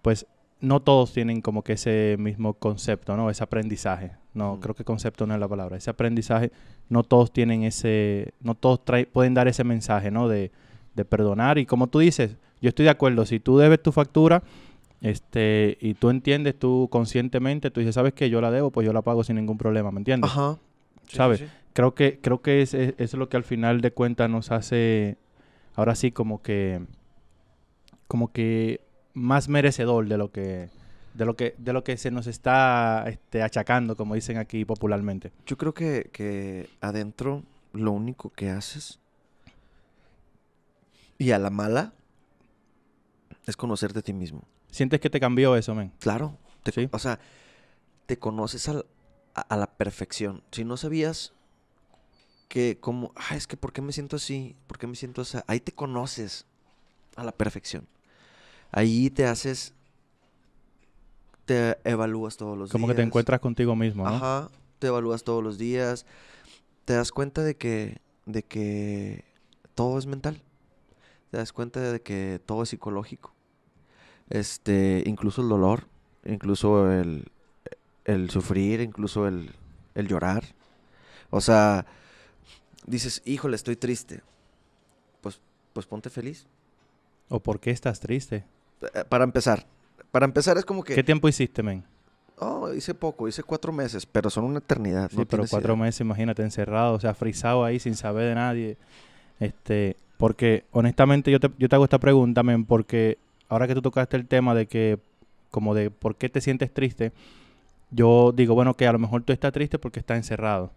pues 0.02 0.26
no 0.60 0.80
todos 0.80 1.12
tienen 1.12 1.40
como 1.40 1.62
que 1.62 1.74
ese 1.74 2.16
mismo 2.18 2.54
concepto, 2.54 3.16
¿no? 3.16 3.28
Ese 3.28 3.42
aprendizaje. 3.44 4.12
No, 4.34 4.56
Mm. 4.56 4.60
creo 4.60 4.74
que 4.74 4.84
concepto 4.84 5.26
no 5.26 5.34
es 5.34 5.40
la 5.40 5.48
palabra. 5.48 5.76
Ese 5.76 5.90
aprendizaje, 5.90 6.52
no 6.88 7.02
todos 7.02 7.32
tienen 7.32 7.64
ese, 7.64 8.32
no 8.40 8.54
todos 8.54 8.80
trae- 8.84 9.06
pueden 9.06 9.34
dar 9.34 9.48
ese 9.48 9.64
mensaje, 9.64 10.10
¿no? 10.10 10.28
De, 10.28 10.52
de 10.94 11.04
perdonar. 11.04 11.58
Y 11.58 11.66
como 11.66 11.88
tú 11.88 11.98
dices, 11.98 12.36
yo 12.62 12.68
estoy 12.68 12.84
de 12.84 12.90
acuerdo, 12.90 13.26
si 13.26 13.40
tú 13.40 13.58
debes 13.58 13.82
tu 13.82 13.92
factura, 13.92 14.42
este, 15.02 15.76
y 15.80 15.94
tú 15.94 16.08
entiendes 16.10 16.58
tú 16.58 16.88
conscientemente, 16.90 17.70
tú 17.70 17.80
dices, 17.80 17.94
¿sabes 17.94 18.14
qué? 18.14 18.30
Yo 18.30 18.40
la 18.40 18.50
debo, 18.50 18.70
pues 18.70 18.86
yo 18.86 18.92
la 18.92 19.02
pago 19.02 19.24
sin 19.24 19.36
ningún 19.36 19.58
problema, 19.58 19.90
¿me 19.90 19.98
entiendes? 19.98 20.30
Ajá. 20.30 20.56
¿Sabes? 21.08 21.44
creo 21.72 21.94
que 21.94 22.18
creo 22.20 22.40
que 22.42 22.62
es, 22.62 22.74
es- 22.74 22.94
es 22.98 23.14
lo 23.14 23.28
que 23.28 23.36
al 23.36 23.44
final 23.44 23.80
de 23.80 23.90
cuentas 23.92 24.28
nos 24.30 24.50
hace 24.50 25.16
ahora 25.74 25.94
sí 25.94 26.10
como 26.12 26.40
que 26.42 26.80
como 28.08 28.32
que 28.32 28.80
más 29.14 29.48
merecedor 29.48 30.06
de 30.08 30.16
lo 30.18 30.30
que 30.30 30.68
de 31.14 31.24
lo 31.24 31.34
que 31.36 31.54
de 31.58 31.72
lo 31.72 31.82
que 31.84 31.96
se 31.96 32.10
nos 32.10 32.26
está 32.26 33.04
este, 33.08 33.42
achacando 33.42 33.96
como 33.96 34.14
dicen 34.14 34.36
aquí 34.38 34.64
popularmente 34.64 35.32
Yo 35.46 35.56
creo 35.56 35.72
que, 35.74 36.10
que 36.12 36.68
adentro 36.80 37.42
lo 37.72 37.92
único 37.92 38.30
que 38.30 38.50
haces 38.50 38.98
y 41.18 41.30
a 41.30 41.38
la 41.38 41.50
mala 41.50 41.92
es 43.46 43.56
conocerte 43.56 44.00
a 44.00 44.02
ti 44.02 44.12
mismo. 44.12 44.42
sientes 44.70 45.00
que 45.00 45.08
te 45.10 45.20
cambió 45.20 45.56
eso 45.56 45.74
men 45.74 45.92
Claro. 46.00 46.36
te- 46.62 46.72
Sí. 46.72 46.88
O 46.92 46.98
sea, 46.98 47.18
te 48.06 48.18
conoces 48.18 48.68
al- 48.68 48.86
a, 49.36 49.42
a 49.42 49.56
la 49.56 49.66
perfección. 49.68 50.42
Si 50.50 50.64
no 50.64 50.76
sabías 50.76 51.32
que 52.48 52.78
como, 52.80 53.12
ah, 53.16 53.36
es 53.36 53.46
que 53.46 53.56
¿por 53.56 53.72
qué 53.72 53.82
me 53.82 53.92
siento 53.92 54.16
así? 54.16 54.56
¿Por 54.66 54.78
qué 54.78 54.86
me 54.86 54.96
siento 54.96 55.22
así? 55.22 55.38
Ahí 55.46 55.60
te 55.60 55.72
conoces 55.72 56.46
a 57.16 57.24
la 57.24 57.32
perfección. 57.32 57.86
Ahí 58.72 59.10
te 59.10 59.26
haces, 59.26 59.74
te 61.44 61.78
evalúas 61.84 62.36
todos 62.36 62.56
los 62.58 62.70
como 62.70 62.86
días. 62.86 62.96
que 62.96 63.02
te 63.02 63.06
encuentras 63.06 63.40
contigo 63.40 63.76
mismo 63.76 64.04
¿no? 64.04 64.16
Ajá, 64.16 64.50
te 64.78 64.88
evalúas 64.88 65.24
todos 65.24 65.42
los 65.42 65.58
días. 65.58 66.06
Te 66.84 66.94
das 66.94 67.10
cuenta 67.10 67.42
de 67.42 67.56
que, 67.56 68.00
de 68.26 68.42
que 68.42 69.24
todo 69.74 69.98
es 69.98 70.06
mental. 70.06 70.42
Te 71.30 71.38
das 71.38 71.52
cuenta 71.52 71.80
de 71.80 72.00
que 72.00 72.40
todo 72.44 72.62
es 72.62 72.68
psicológico. 72.68 73.34
Este, 74.28 75.02
incluso 75.06 75.42
el 75.42 75.48
dolor, 75.48 75.88
incluso 76.24 76.90
el, 76.90 77.30
el 78.06 78.30
sufrir, 78.30 78.80
incluso 78.80 79.26
el, 79.28 79.50
el 79.94 80.08
llorar. 80.08 80.42
O 81.30 81.40
sea, 81.42 81.84
dices, 82.86 83.20
híjole, 83.26 83.56
estoy 83.56 83.76
triste. 83.76 84.22
Pues, 85.20 85.40
pues 85.74 85.84
ponte 85.86 86.08
feliz. 86.08 86.46
o 87.28 87.40
por 87.40 87.58
qué 87.60 87.70
estás 87.72 87.98
triste 88.00 88.44
Eh, 88.94 89.04
Para 89.08 89.24
empezar. 89.24 89.66
Para 90.12 90.24
empezar 90.24 90.56
es 90.56 90.64
como 90.64 90.82
que... 90.84 90.94
qué 90.94 91.02
tiempo 91.04 91.28
hiciste 91.28 91.62
men 91.62 91.84
Oh, 92.38 92.72
hice 92.72 92.92
poco, 92.94 93.28
hice 93.28 93.42
cuatro 93.42 93.72
meses, 93.72 94.04
pero 94.06 94.28
son 94.30 94.44
una 94.44 94.58
eternidad. 94.58 95.10
Sí, 95.10 95.16
no 95.16 95.24
pero 95.26 95.44
cuatro 95.48 95.72
idea. 95.74 95.84
meses, 95.84 96.02
imagínate, 96.02 96.42
encerrado, 96.42 96.94
o 96.94 97.00
sea, 97.00 97.14
frisado 97.14 97.64
ahí 97.64 97.78
sin 97.80 97.94
saber 97.96 98.28
de 98.28 98.34
nadie. 98.34 98.76
Este, 99.40 99.96
porque 100.18 100.64
honestamente 100.70 101.30
yo 101.30 101.40
te, 101.40 101.50
yo 101.58 101.68
te 101.68 101.74
hago 101.74 101.84
esta 101.84 101.98
pregunta, 101.98 102.42
men, 102.42 102.66
porque 102.66 103.16
ahora 103.48 103.66
que 103.66 103.74
tú 103.74 103.80
tocaste 103.82 104.16
el 104.18 104.26
tema 104.26 104.54
de 104.54 104.66
que, 104.66 104.98
como 105.50 105.74
de 105.74 105.90
por 105.90 106.14
qué 106.16 106.28
te 106.28 106.42
sientes 106.42 106.72
triste, 106.74 107.12
yo 107.90 108.32
digo, 108.34 108.54
bueno, 108.54 108.74
que 108.74 108.86
a 108.86 108.92
lo 108.92 108.98
mejor 108.98 109.22
tú 109.22 109.32
estás 109.32 109.52
triste 109.52 109.78
porque 109.78 110.00
estás 110.00 110.16
encerrado. 110.16 110.72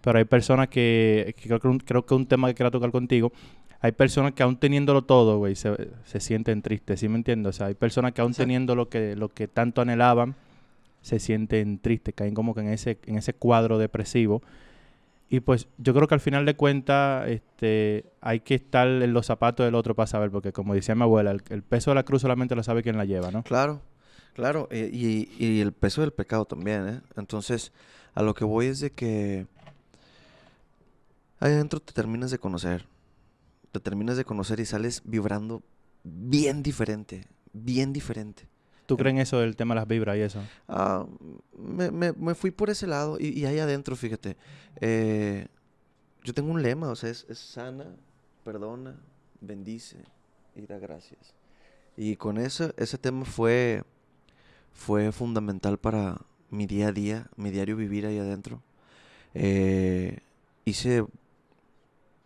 Pero 0.00 0.18
hay 0.18 0.24
personas 0.24 0.68
que, 0.68 1.34
que 1.38 1.48
creo 1.48 1.60
que 1.60 1.68
un, 1.68 1.78
creo 1.78 2.04
que 2.04 2.14
un 2.14 2.26
tema 2.26 2.48
que 2.48 2.54
quiero 2.54 2.70
tocar 2.70 2.90
contigo, 2.90 3.32
hay 3.80 3.92
personas 3.92 4.32
que 4.32 4.42
aún 4.42 4.56
teniéndolo 4.56 5.02
todo, 5.02 5.38
güey, 5.38 5.56
se, 5.56 5.90
se 6.04 6.20
sienten 6.20 6.62
tristes, 6.62 7.00
¿sí 7.00 7.08
me 7.08 7.16
entiendes? 7.16 7.50
O 7.50 7.58
sea, 7.58 7.66
hay 7.66 7.74
personas 7.74 8.12
que 8.12 8.20
aún 8.20 8.30
Exacto. 8.30 8.44
teniendo 8.44 8.74
lo 8.76 8.88
que, 8.88 9.16
lo 9.16 9.28
que 9.28 9.48
tanto 9.48 9.80
anhelaban, 9.80 10.36
se 11.02 11.18
sienten 11.18 11.78
tristes, 11.78 12.14
caen 12.14 12.32
como 12.32 12.54
que 12.54 12.60
en 12.60 12.68
ese, 12.68 12.98
en 13.06 13.16
ese 13.16 13.34
cuadro 13.34 13.78
depresivo. 13.78 14.40
Y 15.28 15.40
pues 15.40 15.66
yo 15.78 15.94
creo 15.94 16.06
que 16.06 16.14
al 16.14 16.20
final 16.20 16.46
de 16.46 16.54
cuentas 16.54 17.28
este, 17.28 18.04
hay 18.20 18.40
que 18.40 18.54
estar 18.54 18.86
en 18.86 19.12
los 19.12 19.26
zapatos 19.26 19.64
del 19.64 19.74
otro 19.74 19.96
para 19.96 20.06
saber, 20.06 20.30
porque 20.30 20.52
como 20.52 20.74
decía 20.74 20.94
mi 20.94 21.02
abuela, 21.02 21.32
el, 21.32 21.42
el 21.48 21.62
peso 21.62 21.90
de 21.90 21.96
la 21.96 22.04
cruz 22.04 22.22
solamente 22.22 22.54
lo 22.54 22.62
sabe 22.62 22.82
quien 22.82 22.96
la 22.96 23.04
lleva, 23.04 23.32
¿no? 23.32 23.42
Claro, 23.42 23.80
claro. 24.34 24.68
eh, 24.70 24.90
Y, 24.92 25.28
y 25.38 25.60
el 25.60 25.72
peso 25.72 26.00
del 26.00 26.12
pecado 26.12 26.44
también, 26.44 26.88
¿eh? 26.88 27.00
Entonces, 27.16 27.72
a 28.14 28.22
lo 28.22 28.34
que 28.34 28.44
voy 28.44 28.66
es 28.66 28.80
de 28.80 28.90
que 28.90 29.46
ahí 31.40 31.52
adentro 31.52 31.80
te 31.80 31.92
terminas 31.92 32.30
de 32.30 32.38
conocer. 32.38 32.86
Te 33.72 33.80
terminas 33.80 34.16
de 34.16 34.24
conocer 34.24 34.60
y 34.60 34.66
sales 34.66 35.02
vibrando 35.04 35.62
bien 36.04 36.62
diferente, 36.62 37.26
bien 37.52 37.92
diferente. 37.92 38.46
¿Tú 38.86 38.96
crees 38.96 39.14
en 39.14 39.20
eso 39.20 39.38
del 39.38 39.56
tema 39.56 39.74
de 39.74 39.80
las 39.80 39.88
vibras 39.88 40.16
y 40.16 40.20
eso? 40.20 40.42
Ah, 40.68 41.06
me, 41.56 41.90
me- 41.90 42.12
me 42.12 42.34
fui 42.34 42.50
por 42.50 42.68
ese 42.68 42.86
lado 42.86 43.16
y, 43.18 43.28
y 43.28 43.46
ahí 43.46 43.58
adentro, 43.58 43.96
fíjate, 43.96 44.36
eh, 44.80 45.46
yo 46.24 46.34
tengo 46.34 46.50
un 46.50 46.62
lema, 46.62 46.88
o 46.88 46.96
sea, 46.96 47.08
es, 47.10 47.24
es 47.30 47.38
sana, 47.38 47.86
perdona, 48.44 48.96
bendice 49.40 49.96
y 50.54 50.62
da 50.66 50.78
gracias. 50.78 51.32
Y 51.96 52.16
con 52.16 52.36
eso, 52.38 52.74
ese 52.76 52.98
tema 52.98 53.24
fue, 53.24 53.84
fue 54.72 55.12
fundamental 55.12 55.78
para 55.78 56.20
mi 56.50 56.66
día 56.66 56.88
a 56.88 56.92
día, 56.92 57.30
mi 57.36 57.50
diario 57.50 57.76
vivir 57.76 58.06
ahí 58.06 58.18
adentro. 58.18 58.62
Eh, 59.34 60.18
hice 60.64 61.04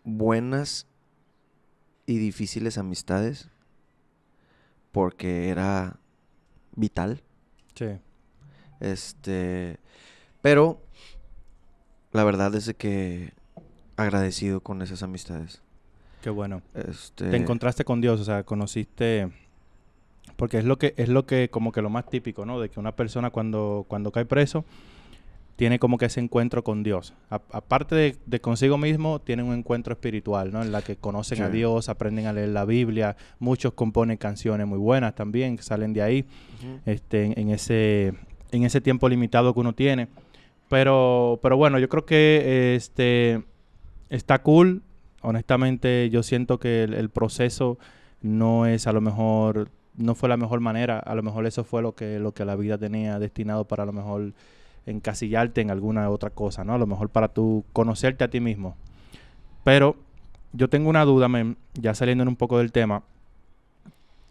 buenas 0.05 0.87
y 2.07 2.19
difíciles 2.19 2.79
amistades 2.79 3.51
porque 4.93 5.49
era 5.49 5.99
vital. 6.75 7.23
Sí. 7.75 7.99
Este, 8.81 9.79
pero 10.43 10.81
la 12.13 12.25
verdad 12.25 12.55
es 12.55 12.67
de 12.67 12.75
que 12.75 13.33
agradecido 13.97 14.61
con 14.61 14.83
esas 14.83 15.03
amistades. 15.03 15.63
Qué 16.23 16.31
bueno. 16.31 16.63
Este, 16.75 17.31
Te 17.31 17.37
encontraste 17.37 17.85
con 17.85 18.01
Dios, 18.01 18.21
o 18.21 18.25
sea, 18.25 18.43
conociste... 18.45 19.31
Porque 20.37 20.59
es 20.59 20.65
lo 20.65 20.77
que 20.79 20.93
es 20.97 21.09
lo 21.09 21.25
que 21.27 21.49
como 21.49 21.73
que 21.73 21.81
lo 21.83 21.91
más 21.91 22.07
típico, 22.11 22.45
¿no? 22.45 22.61
De 22.61 22.69
que 22.69 22.81
una 22.81 22.95
persona 22.97 23.31
cuando, 23.31 23.85
cuando 23.89 24.11
cae 24.13 24.25
preso 24.27 24.65
tiene 25.57 25.79
como 25.79 25.97
que 25.97 26.05
ese 26.05 26.21
encuentro 26.21 26.63
con 26.63 26.83
Dios. 26.83 27.15
A- 27.31 27.41
aparte 27.53 27.95
de, 27.95 28.17
de 28.27 28.41
consigo 28.41 28.77
mismo, 28.77 29.21
tiene 29.21 29.43
un 29.43 29.55
encuentro 29.55 29.95
espiritual, 29.95 30.53
¿no? 30.53 30.61
En 30.63 30.71
la 30.71 30.83
que 30.83 30.97
conocen 30.97 31.39
a. 31.43 31.49
Dios, 31.49 31.89
aprenden 31.89 32.27
a 32.27 32.35
leer 32.35 32.51
la 32.51 32.67
Biblia. 32.67 33.17
Muchos 33.39 33.73
componen 33.73 34.19
canciones 34.19 34.67
muy 34.67 34.79
buenas 34.79 35.15
también, 35.15 35.57
que 35.57 35.63
salen 35.63 35.95
de 35.95 36.03
ahí. 36.03 36.25
Este, 36.85 37.25
en, 37.25 37.39
en 37.39 37.49
ese, 37.51 38.13
en 38.53 38.65
ese 38.65 38.83
tiempo 38.83 39.09
limitado 39.09 39.55
que 39.55 39.61
uno 39.61 39.73
tiene. 39.75 40.09
Pero, 40.69 41.39
pero 41.43 41.57
bueno, 41.57 41.79
yo 41.79 41.89
creo 41.89 42.05
que 42.05 42.75
este, 42.77 43.43
está 44.11 44.43
cool. 44.43 44.83
Honestamente, 45.23 46.11
yo 46.11 46.23
siento 46.23 46.59
que 46.59 46.83
el, 46.85 46.93
el 46.93 47.09
proceso 47.09 47.79
no 48.21 48.67
es 48.67 48.87
a 48.87 48.93
lo 48.93 49.01
mejor, 49.01 49.71
no 49.97 50.15
fue 50.15 50.29
la 50.29 50.37
mejor 50.37 50.61
manera. 50.61 50.99
A 50.99 51.15
lo 51.15 51.23
mejor 51.23 51.47
eso 51.47 51.65
fue 51.65 51.83
lo 51.83 51.95
que, 51.95 52.19
lo 52.19 52.33
que 52.33 52.45
la 52.45 52.57
vida 52.57 52.79
tenía 52.79 53.19
destinado 53.19 53.65
para 53.65 53.83
a 53.83 53.87
lo 53.87 53.93
mejor 53.93 54.33
encasillarte 54.87 55.61
en 55.61 55.71
alguna 55.71 56.09
otra 56.11 56.31
cosa, 56.31 56.65
¿no? 56.65 56.75
A 56.75 56.79
lo 56.79 56.87
mejor 56.87 57.09
para 57.09 57.29
tú 57.29 57.65
conocerte 57.73 58.25
a 58.25 58.29
ti 58.29 58.41
mismo. 58.41 58.77
Pero 59.65 59.97
yo 60.53 60.69
tengo 60.69 60.89
una 60.89 61.05
duda, 61.05 61.29
men, 61.29 61.57
ya 61.75 61.95
saliendo 61.95 62.25
un 62.25 62.37
poco 62.37 62.59
del 62.59 62.73
tema. 62.73 63.03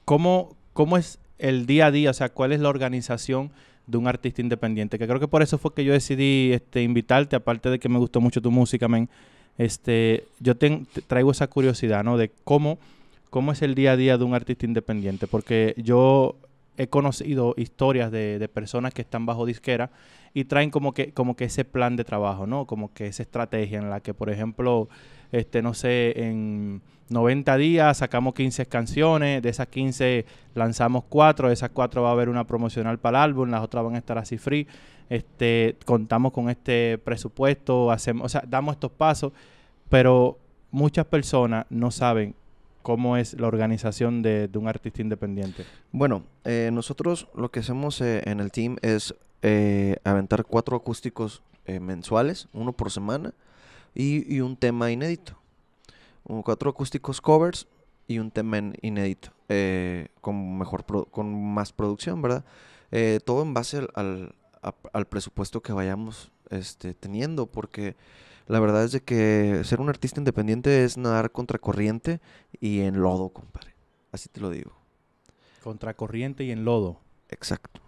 ¿Cómo, 0.05 0.55
¿Cómo 0.73 0.97
es 0.97 1.19
el 1.39 1.65
día 1.65 1.87
a 1.87 1.91
día? 1.91 2.09
O 2.09 2.13
sea, 2.13 2.29
¿cuál 2.29 2.51
es 2.51 2.59
la 2.59 2.69
organización 2.69 3.51
de 3.87 3.97
un 3.97 4.07
artista 4.07 4.41
independiente? 4.41 4.97
Que 4.97 5.07
creo 5.07 5.19
que 5.19 5.27
por 5.27 5.41
eso 5.41 5.57
fue 5.57 5.73
que 5.73 5.83
yo 5.83 5.93
decidí 5.93 6.51
este, 6.53 6.83
invitarte, 6.83 7.35
aparte 7.35 7.69
de 7.69 7.79
que 7.79 7.89
me 7.89 7.99
gustó 7.99 8.21
mucho 8.21 8.41
tu 8.41 8.51
música, 8.51 8.87
men. 8.87 9.09
Este, 9.57 10.25
yo 10.39 10.55
te, 10.55 10.83
traigo 11.07 11.31
esa 11.31 11.47
curiosidad, 11.47 12.03
¿no? 12.03 12.17
De 12.17 12.31
cómo, 12.43 12.77
cómo 13.29 13.51
es 13.51 13.61
el 13.61 13.75
día 13.75 13.93
a 13.93 13.97
día 13.97 14.17
de 14.17 14.23
un 14.23 14.33
artista 14.33 14.65
independiente. 14.65 15.27
Porque 15.27 15.73
yo 15.77 16.35
he 16.77 16.87
conocido 16.87 17.53
historias 17.57 18.11
de, 18.11 18.39
de 18.39 18.47
personas 18.47 18.93
que 18.93 19.01
están 19.01 19.25
bajo 19.25 19.45
disquera 19.45 19.91
y 20.33 20.43
traen 20.43 20.69
como 20.69 20.93
que, 20.93 21.13
como 21.13 21.35
que 21.35 21.45
ese 21.45 21.63
plan 21.63 21.95
de 21.95 22.03
trabajo, 22.03 22.45
¿no? 22.45 22.65
Como 22.65 22.93
que 22.93 23.07
esa 23.07 23.23
estrategia 23.23 23.79
en 23.79 23.89
la 23.89 24.01
que, 24.01 24.13
por 24.13 24.29
ejemplo, 24.29 24.89
este, 25.31 25.61
no 25.61 25.73
sé, 25.73 26.13
en 26.27 26.81
90 27.09 27.55
días 27.57 27.97
sacamos 27.97 28.33
15 28.33 28.65
canciones, 28.65 29.41
de 29.41 29.49
esas 29.49 29.67
15 29.67 30.25
lanzamos 30.53 31.05
4, 31.07 31.47
de 31.47 31.53
esas 31.53 31.69
4 31.69 32.01
va 32.01 32.09
a 32.09 32.11
haber 32.11 32.27
una 32.27 32.45
promocional 32.45 32.99
para 32.99 33.19
el 33.19 33.23
álbum, 33.23 33.49
las 33.49 33.61
otras 33.61 33.85
van 33.85 33.95
a 33.95 33.99
estar 33.99 34.17
así 34.17 34.37
free, 34.37 34.67
este, 35.09 35.77
contamos 35.85 36.33
con 36.33 36.49
este 36.49 36.97
presupuesto, 36.97 37.89
hacemos, 37.89 38.25
o 38.25 38.29
sea, 38.29 38.43
damos 38.45 38.73
estos 38.73 38.91
pasos, 38.91 39.31
pero 39.87 40.37
muchas 40.71 41.05
personas 41.05 41.65
no 41.69 41.91
saben 41.91 42.35
cómo 42.85 43.17
es 43.17 43.33
la 43.39 43.47
organización 43.47 44.21
de, 44.21 44.47
un 44.53 44.67
artista 44.67 45.01
independiente. 45.01 45.65
Bueno, 45.91 46.23
eh, 46.43 46.69
nosotros 46.71 47.27
lo 47.33 47.49
que 47.49 47.61
hacemos 47.61 47.99
eh, 47.99 48.21
en 48.27 48.39
el 48.39 48.51
team 48.51 48.77
es 48.83 49.15
eh, 49.41 49.95
aventar 50.03 50.45
cuatro 50.45 50.77
acústicos 50.77 51.41
eh, 51.65 51.79
mensuales, 51.79 52.47
uno 52.53 52.73
por 52.73 52.91
semana, 52.91 53.33
y, 53.95 54.39
un 54.39 54.55
tema 54.55 54.91
inédito. 54.91 55.35
cuatro 56.43 56.69
acústicos 56.69 57.21
covers 57.21 57.67
y 58.07 58.19
un 58.19 58.29
tema 58.29 58.59
inédito, 58.83 59.31
con, 60.21 60.59
mejor 60.59 60.85
con 61.09 61.53
más 61.55 61.73
producción, 61.73 62.21
¿verdad? 62.21 62.45
todo 63.25 63.41
en 63.41 63.55
base 63.55 63.87
al, 63.95 64.35
al, 64.93 65.05
presupuesto 65.07 65.61
que 65.61 65.73
vayamos 65.73 66.31
este, 66.51 66.93
teniendo, 66.93 67.47
porque 67.47 67.95
la 68.47 68.59
verdad 68.59 68.83
es 68.83 68.91
de 68.91 69.01
que 69.01 69.61
ser 69.63 69.81
un 69.81 69.89
artista 69.89 70.19
independiente 70.19 70.83
es 70.83 70.97
nadar 70.97 71.31
contracorriente 71.31 72.19
y 72.59 72.81
en 72.81 73.01
lodo, 73.01 73.29
compadre. 73.29 73.73
Así 74.11 74.29
te 74.29 74.39
lo 74.39 74.49
digo. 74.49 74.71
Contracorriente 75.63 76.43
y 76.43 76.51
en 76.51 76.63
lodo. 76.63 76.99
Exacto. 77.29 77.81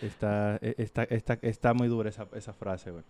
Está, 0.00 0.56
e, 0.62 0.74
está, 0.78 1.04
está, 1.04 1.38
está 1.42 1.74
muy 1.74 1.88
dura 1.88 2.08
esa, 2.08 2.26
esa 2.34 2.52
frase, 2.52 2.90
güey. 2.90 3.04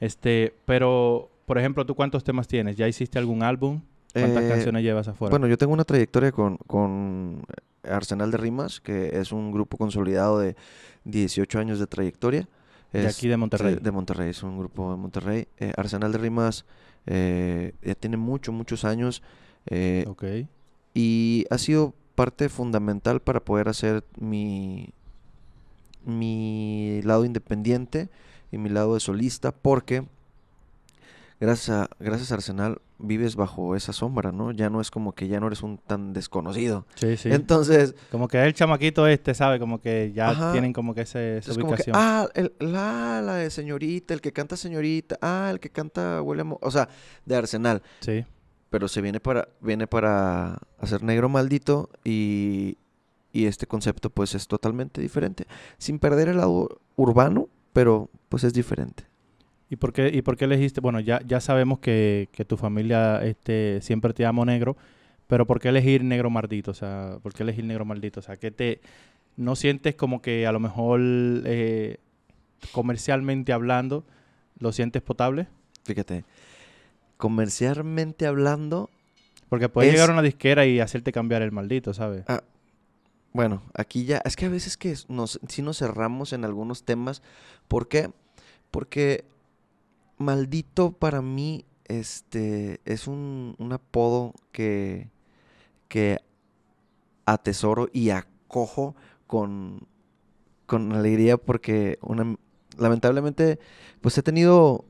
Este, 0.00 0.54
pero, 0.64 1.30
por 1.44 1.58
ejemplo, 1.58 1.84
¿tú 1.84 1.94
cuántos 1.94 2.24
temas 2.24 2.48
tienes? 2.48 2.76
¿Ya 2.76 2.88
hiciste 2.88 3.18
algún 3.18 3.42
álbum? 3.42 3.82
¿Cuántas 4.12 4.44
eh, 4.44 4.48
canciones 4.48 4.82
llevas 4.82 5.08
afuera? 5.08 5.30
Bueno, 5.30 5.46
yo 5.46 5.58
tengo 5.58 5.74
una 5.74 5.84
trayectoria 5.84 6.32
con, 6.32 6.56
con 6.66 7.42
Arsenal 7.82 8.30
de 8.30 8.38
Rimas, 8.38 8.80
que 8.80 9.18
es 9.18 9.32
un 9.32 9.52
grupo 9.52 9.76
consolidado 9.76 10.38
de 10.38 10.56
18 11.04 11.58
años 11.58 11.78
de 11.78 11.86
trayectoria. 11.86 12.48
De 13.02 13.08
aquí 13.08 13.28
de 13.28 13.36
Monterrey. 13.36 13.78
De 13.80 13.90
Monterrey, 13.90 14.30
es 14.30 14.42
un 14.42 14.58
grupo 14.58 14.90
de 14.90 14.96
Monterrey. 14.96 15.48
Eh, 15.58 15.72
Arsenal 15.76 16.12
de 16.12 16.18
Rimas 16.18 16.64
eh, 17.06 17.74
ya 17.82 17.94
tiene 17.94 18.16
muchos, 18.16 18.54
muchos 18.54 18.84
años. 18.84 19.22
ok. 20.06 20.24
Y 20.94 21.44
ha 21.50 21.58
sido 21.58 21.94
parte 22.14 22.48
fundamental 22.48 23.20
para 23.20 23.40
poder 23.40 23.68
hacer 23.68 24.04
mi, 24.18 24.94
mi 26.04 27.02
lado 27.02 27.24
independiente 27.24 28.08
y 28.50 28.58
mi 28.58 28.70
lado 28.70 28.94
de 28.94 29.00
solista 29.00 29.52
porque 29.52 30.06
gracias 31.38 31.68
a, 31.70 31.90
gracias 32.00 32.32
a 32.32 32.36
Arsenal 32.36 32.80
vives 32.98 33.36
bajo 33.36 33.76
esa 33.76 33.92
sombra, 33.92 34.32
¿no? 34.32 34.52
Ya 34.52 34.70
no 34.70 34.80
es 34.80 34.90
como 34.90 35.14
que 35.14 35.28
ya 35.28 35.40
no 35.40 35.46
eres 35.46 35.62
un 35.62 35.78
tan 35.78 36.12
desconocido. 36.12 36.86
Sí, 36.94 37.16
sí. 37.16 37.30
Entonces... 37.30 37.94
Como 38.10 38.28
que 38.28 38.42
el 38.42 38.54
chamaquito 38.54 39.06
este, 39.06 39.34
¿sabe? 39.34 39.58
Como 39.58 39.80
que 39.80 40.12
ya 40.14 40.52
tienen 40.52 40.72
como 40.72 40.94
que 40.94 41.02
ese, 41.02 41.38
esa 41.38 41.52
ubicación. 41.52 41.94
ah, 41.98 42.28
el, 42.34 42.52
la, 42.58 43.20
la 43.22 43.34
de 43.34 43.50
señorita, 43.50 44.14
el 44.14 44.20
que 44.20 44.32
canta 44.32 44.56
señorita, 44.56 45.18
ah, 45.20 45.48
el 45.50 45.60
que 45.60 45.70
canta 45.70 46.22
William... 46.22 46.56
O 46.60 46.70
sea, 46.70 46.88
de 47.24 47.36
Arsenal. 47.36 47.82
Sí. 48.00 48.24
Pero 48.70 48.88
se 48.88 49.00
viene 49.00 49.20
para, 49.20 49.48
viene 49.60 49.86
para 49.86 50.58
hacer 50.78 51.02
negro 51.02 51.28
maldito 51.28 51.90
y, 52.04 52.78
y 53.32 53.46
este 53.46 53.66
concepto 53.66 54.10
pues 54.10 54.34
es 54.34 54.48
totalmente 54.48 55.00
diferente, 55.00 55.46
sin 55.78 55.98
perder 55.98 56.28
el 56.28 56.38
lado 56.38 56.80
urbano, 56.96 57.48
pero 57.72 58.10
pues 58.28 58.44
es 58.44 58.54
diferente. 58.54 59.04
¿Y 59.68 59.76
por 59.76 59.92
qué, 59.92 60.10
y 60.12 60.22
por 60.22 60.36
qué 60.36 60.44
elegiste? 60.44 60.80
Bueno, 60.80 61.00
ya, 61.00 61.20
ya 61.26 61.40
sabemos 61.40 61.80
que, 61.80 62.28
que 62.32 62.44
tu 62.44 62.56
familia 62.56 63.22
este, 63.24 63.80
siempre 63.82 64.12
te 64.14 64.24
amo 64.24 64.44
negro, 64.44 64.76
pero 65.26 65.46
¿por 65.46 65.60
qué 65.60 65.68
elegir 65.68 66.04
negro 66.04 66.30
maldito? 66.30 66.70
O 66.70 66.74
sea, 66.74 67.18
¿por 67.22 67.32
qué 67.32 67.42
elegir 67.42 67.64
negro 67.64 67.84
maldito? 67.84 68.20
O 68.20 68.22
sea, 68.22 68.36
que 68.36 68.50
te 68.50 68.80
no 69.36 69.56
sientes 69.56 69.94
como 69.94 70.22
que 70.22 70.46
a 70.46 70.52
lo 70.52 70.60
mejor 70.60 71.00
eh, 71.02 71.98
comercialmente 72.72 73.52
hablando 73.52 74.04
lo 74.58 74.72
sientes 74.72 75.02
potable? 75.02 75.48
Fíjate, 75.84 76.24
comercialmente 77.16 78.26
hablando... 78.26 78.90
Porque 79.48 79.68
puede 79.68 79.92
llegar 79.92 80.10
a 80.10 80.12
una 80.12 80.22
disquera 80.22 80.66
y 80.66 80.80
hacerte 80.80 81.12
cambiar 81.12 81.42
el 81.42 81.52
maldito, 81.52 81.94
¿sabes? 81.94 82.24
Ah, 82.26 82.42
bueno, 83.32 83.62
aquí 83.74 84.04
ya, 84.04 84.20
es 84.24 84.34
que 84.34 84.46
a 84.46 84.48
veces 84.48 84.76
que 84.76 84.96
nos, 85.08 85.38
sí 85.46 85.62
nos 85.62 85.78
cerramos 85.78 86.32
en 86.32 86.44
algunos 86.44 86.84
temas. 86.84 87.22
¿Por 87.68 87.86
qué? 87.86 88.10
Porque 88.72 89.24
maldito 90.18 90.92
para 90.92 91.22
mí 91.22 91.64
este, 91.84 92.80
es 92.84 93.06
un, 93.06 93.56
apodo 93.72 94.34
que, 94.52 95.10
que 95.88 96.18
atesoro 97.24 97.88
y 97.92 98.10
acojo 98.10 98.96
con, 99.26 99.86
con 100.66 100.92
alegría 100.92 101.36
porque 101.36 101.98
una, 102.02 102.36
lamentablemente 102.78 103.58
pues 104.00 104.16
he 104.18 104.22
tenido 104.22 104.84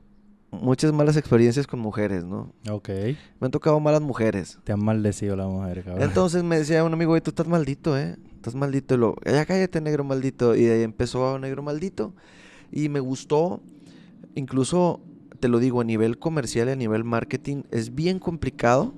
muchas 0.51 0.93
malas 0.93 1.17
experiencias 1.17 1.67
con 1.67 1.79
mujeres, 1.79 2.23
¿no? 2.23 2.53
Ok. 2.69 2.89
Me 2.89 3.45
han 3.45 3.51
tocado 3.51 3.79
malas 3.79 4.01
mujeres. 4.01 4.59
Te 4.63 4.71
han 4.71 4.83
maldecido 4.83 5.35
las 5.35 5.47
mujeres, 5.47 5.85
cabrón. 5.85 6.03
Entonces 6.03 6.43
me 6.43 6.57
decía 6.57 6.83
un 6.83 6.93
amigo, 6.93 7.19
tú 7.21 7.31
estás 7.31 7.47
maldito, 7.47 7.97
¿eh? 7.97 8.17
Estás 8.35 8.55
maldito. 8.55 8.95
Y 8.95 8.97
lo, 8.97 9.15
ya 9.25 9.45
cállate, 9.45 9.81
negro 9.81 10.03
maldito. 10.03 10.55
Y 10.55 10.63
de 10.63 10.75
ahí 10.75 10.83
empezó 10.83 11.37
negro 11.39 11.63
maldito. 11.63 12.13
Y 12.71 12.89
me 12.89 12.99
gustó. 12.99 13.61
Incluso, 14.35 15.01
te 15.39 15.47
lo 15.47 15.59
digo, 15.59 15.81
a 15.81 15.83
nivel 15.83 16.17
comercial 16.17 16.69
y 16.69 16.71
a 16.71 16.75
nivel 16.75 17.03
marketing, 17.03 17.63
es 17.71 17.95
bien 17.95 18.19
complicado. 18.19 18.93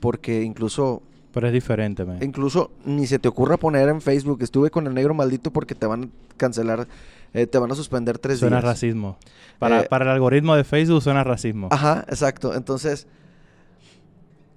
Porque 0.00 0.42
incluso 0.42 1.02
pero 1.34 1.48
es 1.48 1.52
diferente, 1.52 2.04
man. 2.04 2.18
Incluso 2.22 2.70
ni 2.84 3.08
se 3.08 3.18
te 3.18 3.26
ocurra 3.26 3.56
poner 3.56 3.88
en 3.88 4.00
Facebook, 4.00 4.38
estuve 4.42 4.70
con 4.70 4.86
el 4.86 4.94
negro 4.94 5.14
maldito 5.14 5.50
porque 5.52 5.74
te 5.74 5.84
van 5.84 6.04
a 6.04 6.36
cancelar, 6.36 6.86
eh, 7.32 7.48
te 7.48 7.58
van 7.58 7.72
a 7.72 7.74
suspender 7.74 8.18
tres 8.18 8.38
días. 8.38 8.50
Suena 8.50 8.60
racismo. 8.60 9.18
Para, 9.58 9.80
eh, 9.80 9.86
para 9.90 10.04
el 10.04 10.12
algoritmo 10.12 10.54
de 10.54 10.62
Facebook 10.62 11.02
suena 11.02 11.24
racismo. 11.24 11.68
Ajá, 11.72 12.04
exacto. 12.08 12.54
Entonces, 12.54 13.08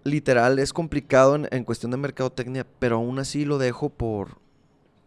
literal, 0.04 0.60
es 0.60 0.72
complicado 0.72 1.36
en, 1.50 1.64
cuestión 1.64 1.92
de 1.92 1.98
mercadotecnia, 1.98 2.68
pero 2.78 2.98
aún 2.98 3.18
así 3.18 3.44
lo 3.44 3.58
dejo 3.58 3.90
por, 3.90 4.38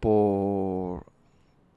por, 0.01 1.05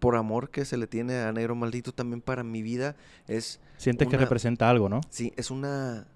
por 0.04 0.16
amor 0.16 0.50
que 0.50 0.66
se 0.66 0.76
le 0.76 0.86
tiene 0.86 1.16
a 1.22 1.32
Negro 1.32 1.54
Maldito 1.54 1.92
también 1.92 2.20
para 2.20 2.44
mi 2.44 2.60
vida. 2.60 2.94
Es 3.26 3.58
Sientes 3.78 4.06
que 4.06 4.18
representa 4.18 4.68
algo, 4.68 4.90
¿no? 4.90 5.00
Sí, 5.08 5.32
es 5.36 5.50
una 5.50 6.06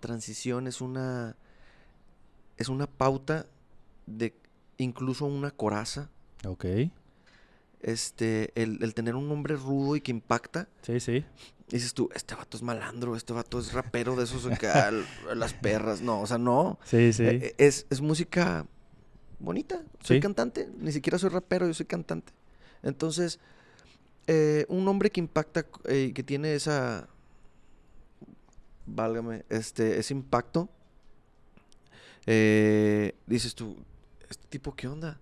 transición, 0.00 0.66
es 0.66 0.80
una 0.80 1.36
es 2.56 2.68
una 2.68 2.88
pauta 2.88 3.46
de 4.06 4.34
incluso 4.78 5.26
una 5.26 5.52
coraza. 5.52 6.10
Ok. 6.44 6.64
Este, 7.80 8.50
el, 8.60 8.94
tener 8.94 9.14
un 9.14 9.28
nombre 9.28 9.54
rudo 9.54 9.94
y 9.94 10.00
que 10.00 10.10
impacta. 10.10 10.68
Sí, 10.82 10.98
sí. 10.98 11.24
Dices 11.68 11.94
tú, 11.94 12.10
este 12.12 12.34
vato 12.34 12.56
es 12.56 12.64
malandro, 12.64 13.14
este 13.14 13.32
vato 13.32 13.60
es 13.60 13.72
rapero 13.72 14.16
de 14.16 14.24
esos 14.24 14.46
que 14.58 14.68
las 15.36 15.54
perras. 15.54 16.00
No, 16.00 16.20
o 16.20 16.26
sea, 16.26 16.38
no. 16.38 16.80
Sí, 16.82 17.12
sí. 17.12 17.22
Eh, 17.26 17.54
es, 17.58 17.86
música 18.00 18.66
bonita. 19.38 19.84
Soy 20.02 20.18
cantante, 20.18 20.68
ni 20.80 20.90
siquiera 20.90 21.16
soy 21.16 21.30
rapero, 21.30 21.68
yo 21.68 21.74
soy 21.74 21.86
cantante. 21.86 22.32
Entonces, 22.82 23.38
eh, 24.26 24.64
un 24.68 24.84
nombre 24.84 25.10
que 25.10 25.20
impacta 25.20 25.66
y 25.88 25.92
eh, 25.92 26.12
que 26.12 26.22
tiene 26.22 26.54
esa, 26.54 27.08
válgame, 28.86 29.44
este, 29.48 29.98
ese 29.98 30.14
impacto, 30.14 30.68
eh, 32.26 33.14
dices 33.26 33.54
tú, 33.54 33.76
¿este 34.28 34.46
tipo 34.48 34.74
qué 34.74 34.88
onda? 34.88 35.18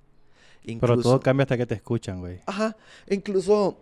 Pero 0.81 1.01
todo 1.01 1.21
cambia 1.21 1.45
hasta 1.45 1.57
que 1.57 1.67
te 1.67 1.75
escuchan, 1.75 2.21
güey. 2.21 2.41
Ajá, 2.47 2.77
incluso, 3.09 3.79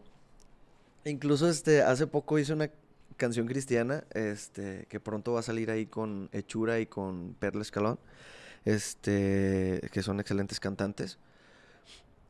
incluso 1.05 1.49
este, 1.49 1.83
hace 1.83 2.07
poco 2.07 2.39
hice 2.39 2.53
una 2.53 2.71
canción 3.17 3.47
cristiana, 3.47 4.05
este, 4.13 4.87
que 4.89 5.01
pronto 5.01 5.33
va 5.33 5.41
a 5.41 5.43
salir 5.43 5.71
ahí 5.71 5.87
con 5.87 6.29
Hechura 6.33 6.79
y 6.79 6.87
con 6.87 7.35
Perla 7.39 7.63
Escalón, 7.63 7.99
este, 8.65 9.81
que 9.91 10.03
son 10.03 10.21
excelentes 10.21 10.61
cantantes. 10.61 11.19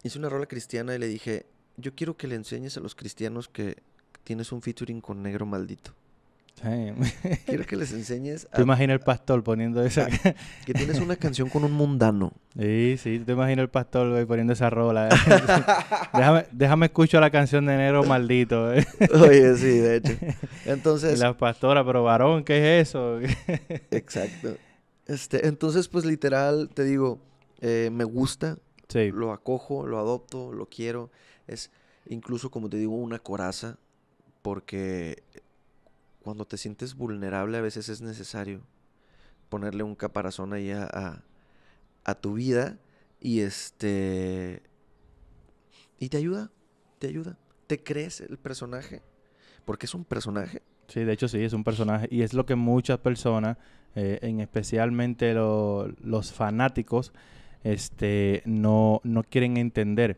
Hice 0.06 0.18
una 0.18 0.28
rola 0.28 0.46
cristiana 0.46 0.94
y 0.94 0.98
le 0.98 1.08
dije, 1.08 1.46
yo 1.76 1.94
quiero 1.94 2.16
que 2.16 2.26
le 2.28 2.36
enseñes 2.36 2.76
a 2.76 2.80
los 2.80 2.94
cristianos 2.94 3.48
que 3.48 3.76
tienes 4.24 4.52
un 4.52 4.62
featuring 4.62 5.00
con 5.00 5.22
Negro 5.22 5.46
Maldito. 5.46 5.92
Quiero 7.46 7.66
que 7.66 7.76
les 7.76 7.92
enseñes 7.92 8.48
¿Te 8.50 8.62
a- 8.62 8.64
imaginas 8.64 8.94
el 8.94 9.00
pastor 9.00 9.44
poniendo 9.44 9.84
esa? 9.84 10.06
que 10.64 10.72
tienes 10.72 11.00
una 11.00 11.14
canción 11.16 11.50
con 11.50 11.64
un 11.64 11.72
mundano. 11.72 12.32
Sí, 12.58 12.96
sí, 12.96 13.18
te 13.18 13.32
imaginas 13.32 13.64
el 13.64 13.68
pastor 13.68 14.10
güey, 14.10 14.24
poniendo 14.24 14.54
esa 14.54 14.70
rola. 14.70 15.10
déjame, 16.14 16.46
déjame 16.52 16.86
escucho 16.86 17.20
la 17.20 17.28
canción 17.30 17.66
de 17.66 17.74
enero 17.74 18.02
maldito. 18.04 18.72
eh. 18.72 18.86
Oye, 19.12 19.54
sí, 19.56 19.66
de 19.76 19.96
hecho. 19.96 20.12
Y 20.64 20.70
Entonces, 20.70 21.18
la 21.18 21.36
pastora, 21.36 21.84
pero 21.84 22.02
varón, 22.04 22.42
¿qué 22.44 22.80
es 22.80 22.88
eso? 22.88 23.18
exacto. 23.90 24.56
Este, 25.06 25.46
entonces, 25.46 25.88
pues 25.88 26.06
literal, 26.06 26.70
te 26.72 26.84
digo, 26.84 27.18
eh, 27.60 27.90
me 27.92 28.04
gusta, 28.04 28.56
sí, 28.88 29.10
lo 29.12 29.32
acojo, 29.32 29.86
lo 29.86 29.98
adopto, 29.98 30.52
lo 30.52 30.66
quiero. 30.66 31.10
Es 31.46 31.70
incluso, 32.08 32.50
como 32.50 32.68
te 32.68 32.76
digo, 32.76 32.94
una 32.94 33.18
coraza, 33.18 33.78
porque 34.42 35.22
cuando 36.22 36.44
te 36.44 36.56
sientes 36.56 36.94
vulnerable 36.94 37.56
a 37.58 37.60
veces 37.60 37.88
es 37.88 38.00
necesario 38.00 38.60
ponerle 39.48 39.82
un 39.84 39.94
caparazón 39.94 40.52
ahí 40.52 40.70
a, 40.72 40.84
a- 40.84 41.22
a 42.04 42.14
tu 42.14 42.34
vida 42.34 42.78
y 43.20 43.40
este... 43.40 44.62
Y 45.98 46.08
te 46.08 46.18
ayuda, 46.18 46.50
te 46.98 47.06
ayuda. 47.08 47.38
Te 47.66 47.82
crees 47.82 48.20
el 48.20 48.38
personaje, 48.38 49.02
porque 49.64 49.86
es 49.86 49.94
un 49.94 50.04
personaje. 50.04 50.62
sí, 50.88 51.00
de 51.04 51.12
hecho 51.12 51.26
sí, 51.28 51.42
es 51.42 51.52
un 51.52 51.64
personaje. 51.64 52.06
Y 52.10 52.22
es 52.22 52.34
lo 52.34 52.46
que 52.46 52.54
muchas 52.54 52.98
personas, 52.98 53.56
eh, 53.94 54.18
en 54.22 54.40
especialmente 54.40 55.32
lo- 55.34 55.88
los 56.02 56.32
fanáticos, 56.32 57.12
este, 57.66 58.42
no, 58.44 59.00
no 59.02 59.22
quieren 59.24 59.56
entender. 59.56 60.16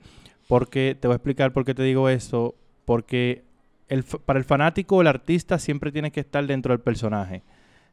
Porque, 0.48 0.96
te 0.98 1.08
voy 1.08 1.14
a 1.14 1.16
explicar 1.16 1.52
por 1.52 1.64
qué 1.64 1.74
te 1.74 1.82
digo 1.82 2.08
esto. 2.08 2.54
Porque 2.84 3.42
el, 3.88 4.04
para 4.04 4.38
el 4.38 4.44
fanático, 4.44 5.00
el 5.00 5.06
artista 5.06 5.58
siempre 5.58 5.92
tiene 5.92 6.10
que 6.10 6.20
estar 6.20 6.46
dentro 6.46 6.72
del 6.72 6.80
personaje. 6.80 7.42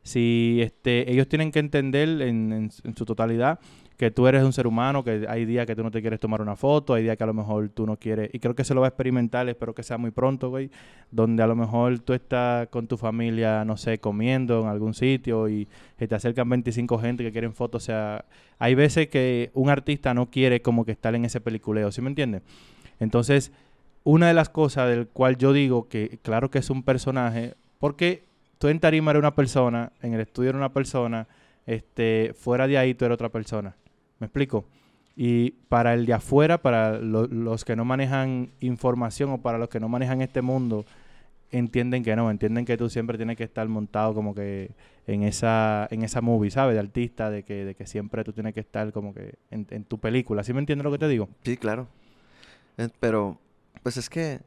Si 0.06 0.60
este, 0.62 1.12
ellos 1.12 1.28
tienen 1.28 1.52
que 1.52 1.58
entender 1.58 2.22
en, 2.22 2.70
su 2.70 3.06
totalidad 3.06 3.60
que 3.98 4.12
tú 4.12 4.28
eres 4.28 4.44
un 4.44 4.54
ser 4.54 4.68
humano, 4.68 5.04
que 5.04 5.26
hay 5.28 5.46
días 5.46 5.66
que 5.66 5.76
tú 5.76 5.82
no 5.82 5.90
te 5.90 6.00
quieres 6.00 6.20
tomar 6.20 6.44
una 6.44 6.56
foto, 6.56 6.94
hay 6.94 7.02
días 7.02 7.18
que 7.18 7.24
a 7.24 7.28
lo 7.28 7.34
mejor 7.34 7.70
tú 7.70 7.88
no 7.88 7.98
quieres, 7.98 8.30
y 8.32 8.38
creo 8.38 8.54
que 8.54 8.64
se 8.64 8.76
lo 8.76 8.82
va 8.82 8.88
a 8.88 8.90
experimentar, 8.90 9.50
espero 9.50 9.74
que 9.74 9.82
sea 9.82 9.98
muy 9.98 10.12
pronto, 10.12 10.50
güey, 10.50 10.70
donde 11.10 11.42
a 11.42 11.48
lo 11.48 11.56
mejor 11.56 11.98
tú 12.00 12.14
estás 12.14 12.68
con 12.68 12.86
tu 12.86 12.98
familia, 12.98 13.66
no 13.66 13.78
sé, 13.78 13.98
comiendo 13.98 14.62
en 14.62 14.68
algún 14.68 14.94
sitio 14.94 15.50
y 15.50 15.68
te 15.98 16.14
acercan 16.14 16.48
25 16.50 17.00
gente 17.00 17.24
que 17.24 17.32
quieren 17.32 17.54
fotos, 17.54 17.82
o 17.82 17.86
sea, 17.88 18.26
hay 18.60 18.76
veces 18.76 19.08
que 19.08 19.50
un 19.56 19.72
artista 19.72 20.14
no 20.14 20.30
quiere 20.30 20.62
como 20.62 20.86
que 20.86 20.92
estar 20.92 21.16
en 21.16 21.26
ese 21.26 21.42
peliculeo, 21.42 21.92
¿sí 21.92 22.04
me 22.04 22.10
entiendes? 22.10 22.44
Entonces, 23.00 23.52
una 24.04 24.28
de 24.28 24.36
las 24.36 24.50
cosas 24.50 24.88
del 24.88 25.08
cual 25.08 25.38
yo 25.38 25.52
digo 25.52 25.88
que 25.90 26.20
claro 26.22 26.52
que 26.52 26.60
es 26.60 26.70
un 26.70 26.84
personaje, 26.84 27.56
porque 27.80 28.35
tú 28.58 28.68
en 28.68 28.80
tarima 28.80 29.12
eres 29.12 29.20
una 29.22 29.36
persona, 29.36 29.92
en 30.02 30.14
el 30.14 30.22
estudio 30.22 30.50
eres 30.50 30.60
una 30.60 30.74
persona, 30.74 31.28
este, 31.66 32.34
fuera 32.38 32.68
de 32.68 32.78
ahí 32.78 32.94
tú 32.94 33.06
eres 33.06 33.16
otra 33.16 33.30
persona. 33.30 33.76
¿Me 34.20 34.28
explico? 34.28 34.66
Y 35.16 35.52
para 35.70 35.94
el 35.94 36.06
de 36.06 36.14
afuera, 36.14 36.58
para 36.62 37.00
lo- 37.00 37.28
los 37.28 37.64
que 37.66 37.76
no 37.76 37.86
manejan 37.86 38.50
información 38.60 39.30
o 39.32 39.42
para 39.42 39.58
los 39.58 39.70
que 39.70 39.80
no 39.80 39.88
manejan 39.90 40.22
este 40.22 40.42
mundo, 40.42 40.86
entienden 41.52 42.04
que 42.04 42.16
no, 42.16 42.30
entienden 42.30 42.66
que 42.66 42.76
tú 42.76 42.90
siempre 42.90 43.18
tienes 43.18 43.38
que 43.38 43.44
estar 43.46 43.68
montado 43.68 44.14
como 44.14 44.36
que 44.36 44.72
en 45.08 45.24
esa, 45.24 45.88
en 45.92 46.04
esa 46.04 46.20
movie, 46.22 46.52
¿sabes? 46.52 46.74
De 46.74 46.80
artista, 46.82 47.30
de 47.30 47.44
que, 47.44 47.64
de 47.66 47.76
que 47.76 47.86
siempre 47.88 48.24
tú 48.24 48.34
tienes 48.34 48.54
que 48.54 48.60
estar 48.60 48.92
como 48.92 49.14
que 49.14 49.36
en, 49.52 49.66
en 49.70 49.86
tu 49.86 49.98
película. 50.00 50.44
¿Sí 50.44 50.52
me 50.54 50.60
entiendes 50.60 50.84
lo 50.84 50.92
que 50.92 50.98
te 50.98 51.08
digo? 51.08 51.30
Sí, 51.44 51.56
claro. 51.56 51.88
Eh, 52.78 52.90
Pero, 53.00 53.38
pues 53.84 53.96
es 53.98 54.10
que 54.10 54.40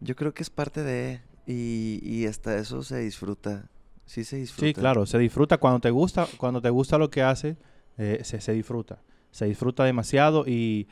yo 0.00 0.16
creo 0.16 0.32
que 0.32 0.42
es 0.42 0.48
parte 0.50 0.82
de... 0.82 1.20
Y, 1.50 2.00
y 2.02 2.26
hasta 2.26 2.58
eso 2.58 2.82
se 2.82 2.98
disfruta. 2.98 3.70
Sí 4.04 4.22
se 4.24 4.36
disfruta. 4.36 4.66
Sí, 4.66 4.74
claro, 4.74 5.06
se 5.06 5.18
disfruta 5.18 5.56
cuando 5.56 5.80
te 5.80 5.90
gusta, 5.90 6.26
cuando 6.36 6.60
te 6.60 6.68
gusta 6.68 6.98
lo 6.98 7.08
que 7.08 7.22
haces, 7.22 7.56
eh, 7.96 8.20
se, 8.22 8.40
se 8.42 8.52
disfruta. 8.52 9.00
Se 9.30 9.46
disfruta 9.46 9.82
demasiado 9.84 10.44
y, 10.46 10.88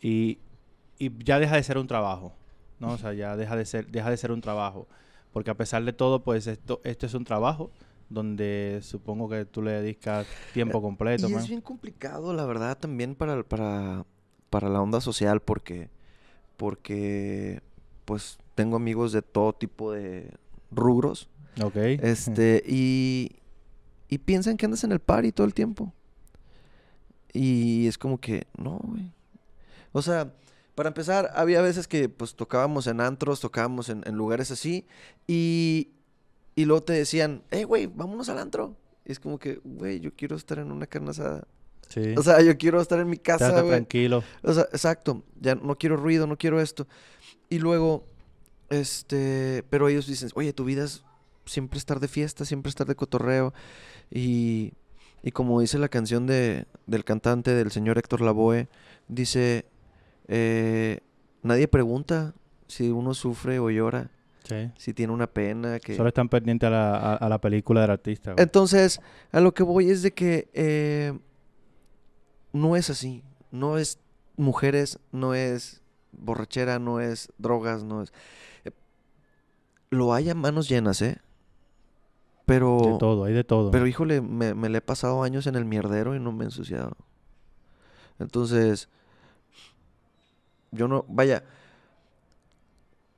y, 0.00 0.38
y 0.98 1.12
ya 1.22 1.38
deja 1.38 1.56
de 1.56 1.62
ser 1.62 1.76
un 1.76 1.86
trabajo, 1.86 2.34
¿no? 2.78 2.92
O 2.92 2.98
sea, 2.98 3.12
ya 3.12 3.36
deja 3.36 3.56
de 3.56 3.66
ser, 3.66 3.88
deja 3.90 4.08
de 4.08 4.16
ser 4.16 4.32
un 4.32 4.40
trabajo. 4.40 4.88
Porque 5.32 5.50
a 5.50 5.54
pesar 5.56 5.84
de 5.84 5.92
todo, 5.92 6.24
pues 6.24 6.46
esto, 6.46 6.80
esto 6.82 7.04
es 7.04 7.12
un 7.12 7.24
trabajo 7.24 7.70
donde 8.08 8.80
supongo 8.82 9.28
que 9.28 9.44
tú 9.44 9.60
le 9.62 9.72
dedicas 9.72 10.26
tiempo 10.54 10.80
completo, 10.82 11.28
Y 11.28 11.32
man. 11.32 11.42
es 11.42 11.48
bien 11.48 11.60
complicado, 11.60 12.32
la 12.32 12.46
verdad, 12.46 12.76
también 12.78 13.14
para, 13.14 13.42
para, 13.44 14.06
para 14.48 14.68
la 14.70 14.80
onda 14.80 15.00
social, 15.02 15.40
porque, 15.40 15.90
porque, 16.56 17.62
pues, 18.04 18.38
tengo 18.60 18.76
amigos 18.76 19.12
de 19.12 19.22
todo 19.22 19.54
tipo 19.54 19.90
de 19.92 20.30
rubros, 20.70 21.28
Ok. 21.62 21.76
este, 21.76 22.62
y, 22.66 23.36
y 24.08 24.18
piensan 24.18 24.56
que 24.58 24.66
andas 24.66 24.84
en 24.84 24.92
el 24.92 25.00
party 25.00 25.32
todo 25.32 25.46
el 25.46 25.54
tiempo. 25.54 25.92
Y 27.32 27.86
es 27.86 27.96
como 27.96 28.18
que, 28.20 28.46
no, 28.58 28.78
güey. 28.82 29.12
O 29.92 30.02
sea, 30.02 30.34
para 30.74 30.88
empezar, 30.88 31.30
había 31.34 31.62
veces 31.62 31.88
que, 31.88 32.08
pues, 32.08 32.34
tocábamos 32.34 32.86
en 32.86 33.00
antros, 33.00 33.40
tocábamos 33.40 33.88
en, 33.88 34.02
en 34.06 34.14
lugares 34.16 34.50
así, 34.50 34.86
y, 35.26 35.90
y 36.54 36.64
luego 36.66 36.82
te 36.82 36.92
decían, 36.92 37.42
hey, 37.50 37.64
güey, 37.64 37.86
vámonos 37.86 38.28
al 38.28 38.38
antro. 38.38 38.76
Y 39.06 39.12
es 39.12 39.20
como 39.20 39.38
que, 39.38 39.60
güey, 39.64 40.00
yo 40.00 40.12
quiero 40.14 40.36
estar 40.36 40.58
en 40.58 40.70
una 40.70 40.86
carne 40.86 41.10
asada. 41.10 41.46
sí. 41.88 42.14
O 42.16 42.22
sea, 42.22 42.42
yo 42.42 42.56
quiero 42.58 42.80
estar 42.80 42.98
en 43.00 43.08
mi 43.08 43.16
casa, 43.16 43.50
güey. 43.62 43.68
tranquilo. 43.70 44.22
O 44.42 44.52
sea, 44.52 44.64
exacto. 44.64 45.22
Ya 45.40 45.54
no 45.54 45.76
quiero 45.76 45.96
ruido, 45.96 46.26
no 46.26 46.36
quiero 46.36 46.60
esto. 46.60 46.86
Y 47.48 47.58
luego, 47.58 48.04
este, 48.70 49.64
pero 49.70 49.88
ellos 49.88 50.06
dicen, 50.06 50.30
oye, 50.34 50.52
tu 50.52 50.64
vida 50.64 50.84
es 50.84 51.04
siempre 51.44 51.78
estar 51.78 52.00
de 52.00 52.08
fiesta, 52.08 52.44
siempre 52.44 52.70
estar 52.70 52.86
de 52.86 52.94
cotorreo. 52.94 53.52
Y, 54.10 54.72
y 55.22 55.32
como 55.32 55.60
dice 55.60 55.78
la 55.78 55.88
canción 55.88 56.26
de, 56.26 56.66
del 56.86 57.04
cantante, 57.04 57.54
del 57.54 57.70
señor 57.70 57.98
Héctor 57.98 58.20
Lavoe, 58.22 58.68
dice, 59.08 59.66
eh, 60.28 61.00
nadie 61.42 61.68
pregunta 61.68 62.34
si 62.68 62.90
uno 62.90 63.14
sufre 63.14 63.58
o 63.58 63.70
llora, 63.70 64.10
Sí. 64.44 64.70
si 64.78 64.94
tiene 64.94 65.12
una 65.12 65.26
pena, 65.28 65.78
que... 65.78 65.94
Solo 65.94 66.08
están 66.08 66.28
pendientes 66.28 66.66
a 66.66 66.70
la, 66.70 66.96
a, 66.96 67.14
a 67.14 67.28
la 67.28 67.40
película 67.40 67.82
del 67.82 67.90
artista. 67.90 68.32
güey. 68.32 68.42
Entonces, 68.42 69.00
a 69.30 69.38
lo 69.40 69.52
que 69.54 69.62
voy 69.62 69.90
es 69.90 70.02
de 70.02 70.12
que 70.12 70.48
eh, 70.54 71.16
no 72.52 72.74
es 72.74 72.90
así. 72.90 73.22
No 73.52 73.78
es 73.78 73.98
mujeres, 74.36 74.98
no 75.12 75.34
es 75.34 75.82
borrachera, 76.12 76.78
no 76.78 77.00
es 77.00 77.28
drogas, 77.38 77.84
no 77.84 78.02
es... 78.02 78.12
lo 79.90 80.14
hay 80.14 80.30
a 80.30 80.34
manos 80.34 80.68
llenas, 80.68 81.02
¿eh? 81.02 81.18
Pero... 82.46 82.78
de 82.84 82.98
todo, 82.98 83.24
hay 83.24 83.32
de 83.34 83.44
todo. 83.44 83.70
Pero 83.70 83.86
híjole, 83.86 84.20
me, 84.20 84.54
me 84.54 84.68
le 84.68 84.78
he 84.78 84.82
pasado 84.82 85.22
años 85.22 85.46
en 85.46 85.54
el 85.56 85.64
mierdero 85.64 86.14
y 86.16 86.20
no 86.20 86.32
me 86.32 86.44
he 86.44 86.46
ensuciado. 86.46 86.96
Entonces, 88.18 88.88
yo 90.72 90.88
no, 90.88 91.04
vaya, 91.08 91.42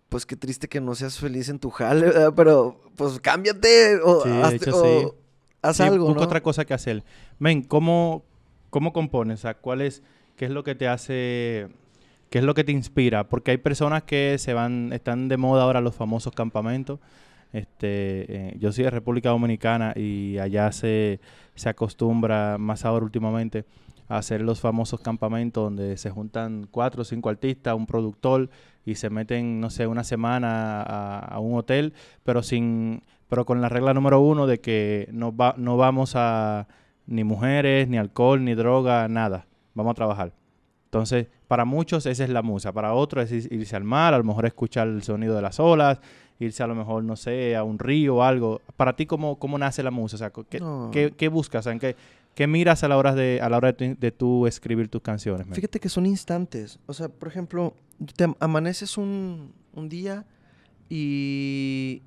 pues 0.09 0.27
qué 0.27 0.37
triste 0.37 0.69
que 0.69 0.81
no 0.81 0.95
seas 0.95 1.19
feliz 1.19 1.49
en 1.49 1.59
tu 1.59 1.71
jale, 1.71 2.07
¿verdad? 2.07 2.33
Pero 2.37 2.81
pues 2.97 3.19
cámbiate 3.21 3.97
o, 4.05 4.23
Sí, 4.23 4.29
hazte- 4.29 4.57
hecho, 4.69 4.77
o 4.77 4.83
sí. 4.83 5.19
haz 5.63 5.77
Sí, 5.77 5.83
algo, 5.83 6.07
busca 6.07 6.21
¿no? 6.21 6.27
otra 6.27 6.43
cosa 6.43 6.65
que 6.65 6.75
hacer. 6.75 7.03
Men, 7.39 7.63
¿cómo, 7.63 8.25
cómo 8.71 8.93
compones? 8.93 9.41
O 9.41 9.43
sea, 9.43 9.55
¿cuál 9.55 9.81
es, 9.81 10.03
qué 10.37 10.45
es 10.45 10.51
lo 10.51 10.63
que 10.63 10.75
te 10.75 10.89
hace, 10.89 11.69
qué 12.33 12.39
es 12.39 12.45
lo 12.45 12.55
que 12.55 12.65
te 12.65 12.73
inspira? 12.73 13.29
Porque 13.29 13.51
hay 13.51 13.59
personas 13.59 14.05
que 14.05 14.39
se 14.39 14.55
van, 14.55 14.91
están 14.95 15.29
de 15.29 15.37
moda 15.37 15.65
ahora 15.65 15.83
los 15.83 15.95
famosos 15.95 16.33
campamentos. 16.33 16.99
Este, 17.53 18.49
eh, 18.49 18.57
yo 18.59 18.73
soy 18.73 18.85
de 18.85 18.91
República 18.91 19.29
Dominicana 19.29 19.93
y 19.95 20.39
allá 20.39 20.73
se, 20.73 21.21
se 21.55 21.69
acostumbra, 21.69 22.57
más 22.59 22.87
ahora 22.87 23.05
últimamente, 23.05 23.67
a 24.09 24.17
hacer 24.17 24.41
los 24.41 24.63
famosos 24.63 25.01
campamentos 25.01 25.63
donde 25.63 25.99
se 25.99 26.09
juntan 26.09 26.67
cuatro 26.71 27.03
o 27.03 27.05
cinco 27.05 27.29
artistas, 27.29 27.75
un 27.75 27.87
productor 27.87 28.49
y 28.87 28.95
se 28.95 29.11
meten, 29.11 29.61
no 29.61 29.69
sé, 29.69 29.87
una 29.87 30.03
semana 30.03 30.81
a, 30.81 31.19
a 31.19 31.39
un 31.39 31.59
hotel, 31.59 31.93
pero 32.25 32.43
sin, 32.43 33.03
pero 33.29 33.45
con 33.45 33.61
la 33.61 33.69
regla 33.69 33.93
número 33.93 34.21
uno 34.21 34.47
de 34.47 34.59
que 34.59 35.07
no 35.13 35.37
va, 35.37 35.55
no 35.59 35.77
vamos 35.77 36.15
a 36.17 36.67
ni 37.07 37.25
mujeres, 37.25 37.89
ni 37.89 37.99
alcohol, 37.99 38.43
ni 38.43 38.55
droga, 38.55 39.07
nada. 39.09 39.45
Vamos 39.75 39.91
a 39.91 39.95
trabajar. 39.95 40.42
Entonces, 40.93 41.29
para 41.49 41.65
muchos 41.65 42.05
esa 42.05 42.23
es 42.23 42.29
la 42.29 42.43
musa, 42.43 42.71
para 42.71 42.93
otros 42.93 43.33
es 43.33 43.47
ir- 43.47 43.53
irse 43.61 43.75
al 43.77 43.83
mar, 43.83 44.13
a 44.13 44.19
lo 44.19 44.25
mejor 44.25 44.45
escuchar 44.45 44.89
el 44.89 45.03
sonido 45.03 45.35
de 45.35 45.41
las 45.41 45.59
olas, 45.59 45.99
irse 46.39 46.63
a 46.63 46.67
lo 46.67 46.75
mejor, 46.75 47.03
no 47.03 47.17
sé, 47.17 47.57
a 47.57 47.65
un 47.65 47.79
río 47.79 48.17
o 48.17 48.23
algo. 48.23 48.61
Para 48.77 48.95
ti, 48.95 49.07
¿cómo, 49.07 49.39
cómo 49.39 49.57
nace 49.57 49.83
la 49.83 49.91
musa? 49.91 50.17
O 50.17 50.19
sea, 50.19 50.31
¿qué, 50.31 50.61
No. 50.61 50.91
qué- 50.93 51.15
qué 51.17 51.29
buscas? 51.29 51.67
¿en 51.67 51.79
qué, 51.79 51.97
qué 52.35 52.47
miras 52.47 52.85
a 52.85 52.89
la 52.89 52.99
hora 52.99 53.15
de, 53.15 53.41
a 53.41 53.49
la 53.49 53.57
hora 53.57 53.73
de, 53.73 54.11
tú 54.11 54.47
escribir 54.47 54.89
tus 54.91 55.01
canciones? 55.01 55.47
Fíjate 55.51 55.81
que 55.81 55.89
son 55.89 56.05
instantes. 56.05 56.79
O 56.85 56.93
sea, 56.93 57.09
por 57.09 57.27
ejemplo, 57.29 57.73
te 58.15 58.25
am- 58.25 58.35
amaneces 58.39 58.99
un, 58.99 59.51
un 59.73 59.89
día 59.89 60.27
y, 60.91 62.03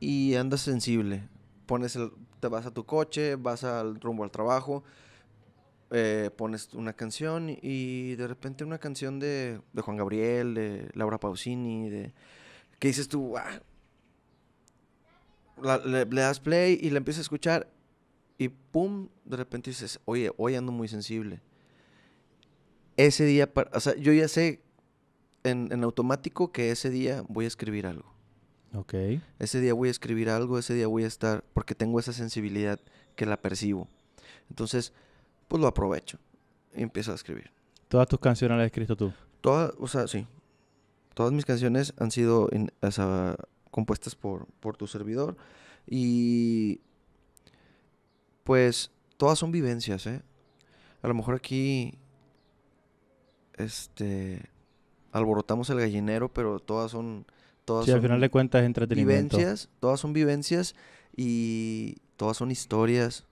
y 0.00 0.34
andas 0.34 0.60
sensible. 0.62 1.22
Pones 1.66 1.94
el, 1.94 2.10
te 2.40 2.48
vas 2.48 2.66
a 2.66 2.72
tu 2.72 2.84
coche, 2.84 3.36
vas 3.36 3.62
al 3.62 4.00
rumbo 4.00 4.24
al 4.24 4.32
trabajo, 4.32 4.82
eh, 5.90 6.30
pones 6.36 6.72
una 6.74 6.92
canción 6.92 7.50
y 7.62 8.14
de 8.14 8.26
repente 8.28 8.64
una 8.64 8.78
canción 8.78 9.18
de, 9.18 9.60
de 9.72 9.82
Juan 9.82 9.96
Gabriel, 9.96 10.54
de 10.54 10.88
Laura 10.94 11.18
Pausini, 11.18 11.88
de 11.90 12.12
que 12.78 12.88
dices 12.88 13.08
tú, 13.08 13.36
"Ah, 13.36 13.60
la- 15.62 15.78
le, 15.78 16.04
le 16.06 16.20
das 16.20 16.40
play 16.40 16.78
y 16.80 16.90
la 16.90 16.98
empiezas 16.98 17.20
a 17.20 17.22
escuchar 17.22 17.68
y 18.38 18.48
pum, 18.48 19.08
de 19.24 19.36
repente 19.36 19.70
dices, 19.70 20.00
oye, 20.06 20.30
hoy 20.38 20.54
ando 20.54 20.72
muy 20.72 20.88
sensible. 20.88 21.40
Ese 22.96 23.24
día, 23.24 23.52
pa- 23.52 23.68
o 23.72 23.80
sea, 23.80 23.94
yo 23.96 24.12
ya 24.12 24.28
sé 24.28 24.62
en, 25.44 25.68
en 25.72 25.84
automático 25.84 26.52
que 26.52 26.70
ese 26.70 26.90
día 26.90 27.22
voy 27.28 27.44
a 27.44 27.48
escribir 27.48 27.86
algo. 27.86 28.12
Ok. 28.74 28.94
Ese 29.38 29.60
día 29.60 29.74
voy 29.74 29.88
a 29.88 29.90
escribir 29.90 30.30
algo, 30.30 30.58
ese 30.58 30.74
día 30.74 30.86
voy 30.86 31.04
a 31.04 31.06
estar, 31.08 31.44
porque 31.52 31.74
tengo 31.74 31.98
esa 31.98 32.12
sensibilidad 32.12 32.78
que 33.16 33.26
la 33.26 33.40
percibo. 33.42 33.88
Entonces, 34.48 34.92
pues 35.50 35.60
lo 35.60 35.66
aprovecho 35.66 36.16
y 36.74 36.82
empiezo 36.82 37.10
a 37.10 37.16
escribir. 37.16 37.50
Todas 37.88 38.06
tus 38.06 38.20
canciones 38.20 38.56
las 38.56 38.64
has 38.64 38.66
escrito 38.70 38.94
tú. 38.96 39.12
Todas, 39.40 39.72
o 39.80 39.88
sea, 39.88 40.06
sí. 40.06 40.26
Todas 41.14 41.32
mis 41.32 41.44
canciones 41.44 41.92
han 41.98 42.12
sido 42.12 42.48
in- 42.52 42.72
o 42.80 42.90
sea, 42.92 43.34
compuestas 43.72 44.14
por, 44.14 44.46
por 44.60 44.76
tu 44.76 44.86
servidor. 44.86 45.36
Y 45.88 46.80
pues 48.44 48.92
todas 49.16 49.38
son 49.40 49.50
vivencias, 49.50 50.06
¿eh? 50.06 50.22
A 51.02 51.08
lo 51.08 51.14
mejor 51.14 51.34
aquí, 51.34 51.98
este, 53.54 54.42
alborotamos 55.10 55.68
el 55.70 55.80
gallinero, 55.80 56.32
pero 56.32 56.60
todas 56.60 56.92
son, 56.92 57.26
todas 57.64 57.86
Sí, 57.86 57.92
al 57.92 58.00
final 58.02 58.20
de 58.20 58.30
cuentas 58.30 58.60
es 58.62 58.66
entretenimiento. 58.66 59.36
vivencias, 59.36 59.68
todas 59.80 59.98
son 59.98 60.12
vivencias 60.12 60.74
y 61.16 61.96
todas 62.16 62.36
son 62.36 62.50
historias 62.52 63.26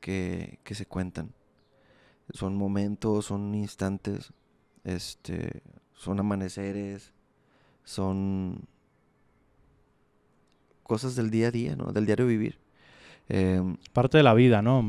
que, 0.00 0.58
que 0.62 0.74
se 0.74 0.84
cuentan. 0.86 1.32
Son 2.32 2.56
momentos, 2.56 3.26
son 3.26 3.54
instantes, 3.54 4.32
este, 4.84 5.62
son 5.92 6.18
amaneceres, 6.20 7.12
son 7.84 8.66
cosas 10.82 11.16
del 11.16 11.30
día 11.30 11.48
a 11.48 11.50
día, 11.50 11.76
¿no? 11.76 11.92
Del 11.92 12.06
diario 12.06 12.26
vivir. 12.26 12.58
Em, 13.28 13.76
Parte 13.92 14.18
de 14.18 14.24
la 14.24 14.34
vida, 14.34 14.62
¿no? 14.62 14.84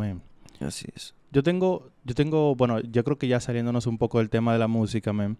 así 0.60 0.88
es. 0.96 1.16
Yo 1.32 1.44
tengo, 1.44 1.90
yo 2.04 2.16
tengo, 2.16 2.56
bueno, 2.56 2.80
yo 2.80 3.04
creo 3.04 3.18
que 3.18 3.28
ya 3.28 3.40
saliéndonos 3.40 3.88
un 3.88 3.98
poco 3.98 4.20
del 4.20 4.30
tema 4.30 4.54
de 4.54 4.60
la 4.60 4.68
música, 4.68 5.12
men, 5.12 5.38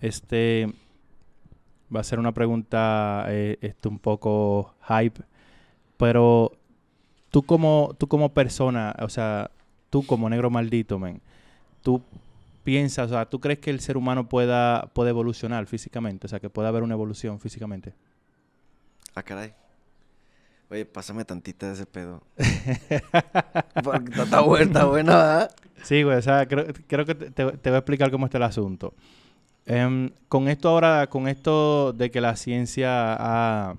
este 0.00 0.72
va 1.94 2.00
a 2.00 2.04
ser 2.04 2.18
una 2.18 2.32
pregunta 2.32 3.26
eh, 3.28 3.58
este, 3.60 3.88
un 3.88 3.98
poco 3.98 4.74
hype, 4.88 5.22
pero 5.96 6.52
tú 7.30 7.42
como, 7.42 7.94
tú 7.98 8.08
como 8.08 8.34
persona, 8.34 8.94
o 9.00 9.08
sea, 9.08 9.50
tú 9.94 10.04
como 10.04 10.28
negro 10.28 10.50
maldito, 10.50 10.98
men, 10.98 11.20
tú 11.80 12.02
piensas, 12.64 13.12
o 13.12 13.14
sea, 13.14 13.26
tú 13.26 13.38
crees 13.38 13.60
que 13.60 13.70
el 13.70 13.78
ser 13.78 13.96
humano 13.96 14.28
pueda, 14.28 14.90
puede 14.92 15.10
evolucionar 15.10 15.66
físicamente, 15.66 16.26
o 16.26 16.28
sea, 16.28 16.40
que 16.40 16.50
pueda 16.50 16.70
haber 16.70 16.82
una 16.82 16.94
evolución 16.94 17.38
físicamente. 17.38 17.94
Ah, 19.14 19.22
caray. 19.22 19.52
Oye, 20.68 20.84
pásame 20.84 21.24
tantita 21.24 21.68
de 21.68 21.74
ese 21.74 21.86
pedo. 21.86 22.24
Está, 22.36 24.40
buena, 24.40 24.64
está 24.64 24.84
buena, 24.86 25.16
¿verdad? 25.16 25.56
Sí, 25.84 26.02
güey, 26.02 26.16
o 26.16 26.22
sea, 26.22 26.48
creo, 26.48 26.66
creo 26.88 27.06
que 27.06 27.14
te, 27.14 27.30
te- 27.30 27.56
te 27.58 27.70
voy 27.70 27.76
a 27.76 27.78
explicar 27.78 28.10
cómo 28.10 28.26
está 28.26 28.38
el 28.38 28.44
asunto. 28.44 28.94
Em, 29.64 30.10
con 30.28 30.48
esto 30.48 30.70
ahora, 30.70 31.06
con 31.06 31.28
esto 31.28 31.92
de 31.92 32.10
que 32.10 32.20
la 32.20 32.34
ciencia 32.34 33.14
ha, 33.16 33.76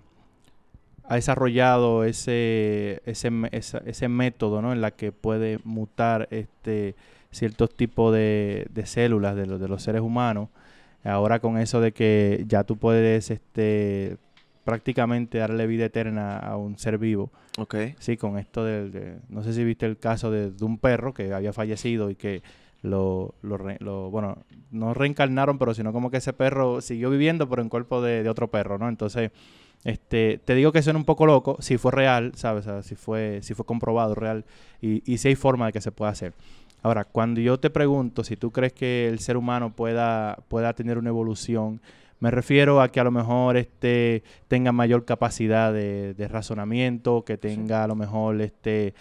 ha 1.08 1.16
desarrollado 1.16 2.04
ese, 2.04 3.02
ese, 3.06 3.30
ese 3.52 4.08
método, 4.08 4.62
¿no? 4.62 4.74
En 4.74 4.82
la 4.82 4.92
que 4.92 5.12
puede 5.12 5.60
mutar 5.64 6.28
este, 6.32 6.96
ciertos 7.32 7.74
tipos 7.76 8.14
de, 8.14 8.68
de 8.72 8.86
células 8.86 9.36
de, 9.36 9.46
los- 9.46 9.60
de 9.60 9.68
los 9.68 9.84
seres 9.84 10.02
humanos. 10.02 10.50
Ahora 11.04 11.40
con 11.40 11.58
eso 11.60 11.82
de 11.82 11.92
que 11.92 12.44
ya 12.48 12.64
tú 12.64 12.78
puedes 12.78 13.30
este, 13.30 14.18
prácticamente 14.64 15.38
darle 15.38 15.68
vida 15.68 15.86
eterna 15.86 16.40
a 16.40 16.58
un 16.58 16.78
ser 16.80 16.98
vivo. 16.98 17.32
Ok. 17.58 17.76
Sí, 18.00 18.18
con 18.18 18.38
esto 18.40 18.66
del... 18.66 18.92
de- 18.92 19.18
no 19.30 19.44
sé 19.44 19.54
si 19.54 19.64
viste 19.64 19.86
el 19.86 19.98
caso 19.98 20.32
de, 20.32 20.50
de 20.52 20.66
un 20.66 20.78
perro 20.80 21.14
que 21.14 21.32
había 21.34 21.54
fallecido 21.54 22.10
y 22.10 22.16
que 22.16 22.42
lo, 22.82 23.36
lo, 23.44 23.58
re- 23.58 23.78
lo- 23.80 24.10
bueno, 24.10 24.40
no 24.72 24.94
reencarnaron, 24.96 25.60
pero 25.60 25.74
sino 25.76 25.94
como 25.94 26.10
que 26.10 26.18
ese 26.18 26.34
perro 26.34 26.82
siguió 26.82 27.10
viviendo, 27.12 27.48
pero 27.48 27.62
en 27.62 27.70
cuerpo 27.70 28.02
de, 28.02 28.24
de 28.24 28.30
otro 28.30 28.50
perro, 28.50 28.78
¿no? 28.80 28.90
Entonces, 28.90 29.32
este, 29.86 30.40
te 30.44 30.56
digo 30.56 30.74
que 30.74 30.82
suena 30.82 31.00
un 31.00 31.06
poco 31.06 31.26
loco, 31.26 31.56
si 31.62 31.78
fue 31.78 31.94
real, 31.94 32.34
¿sabes? 32.36 32.68
O 32.68 32.70
sea, 32.72 32.84
si 32.84 32.96
fue, 32.96 33.40
si 33.42 33.54
fue 33.54 33.66
comprobado 33.66 34.16
real 34.16 34.44
y, 34.82 35.02
y 35.10 35.20
si 35.20 35.30
hay 35.30 35.36
forma 35.36 35.68
de 35.68 35.72
que 35.74 35.80
se 35.82 35.94
pueda 35.94 36.12
hacer. 36.12 36.34
Ahora, 36.84 37.06
cuando 37.06 37.40
yo 37.40 37.60
te 37.60 37.70
pregunto 37.70 38.24
si 38.24 38.36
tú 38.36 38.52
crees 38.52 38.74
que 38.74 39.08
el 39.08 39.20
ser 39.20 39.38
humano 39.38 39.72
pueda, 39.72 40.40
pueda 40.50 40.74
tener 40.74 40.98
una 40.98 41.10
evolución, 41.10 41.80
me 42.20 42.32
refiero 42.32 42.82
a 42.82 42.90
que 42.92 43.00
a 43.00 43.04
lo 43.04 43.12
mejor 43.12 43.58
este 43.58 44.24
tenga 44.48 44.72
mayor 44.72 45.06
capacidad 45.06 45.72
de, 45.74 46.14
de 46.14 46.28
razonamiento, 46.28 47.24
que 47.24 47.38
tenga 47.38 47.84
a 47.84 47.88
lo 47.88 47.96
mejor 47.96 48.42
este 48.42 48.94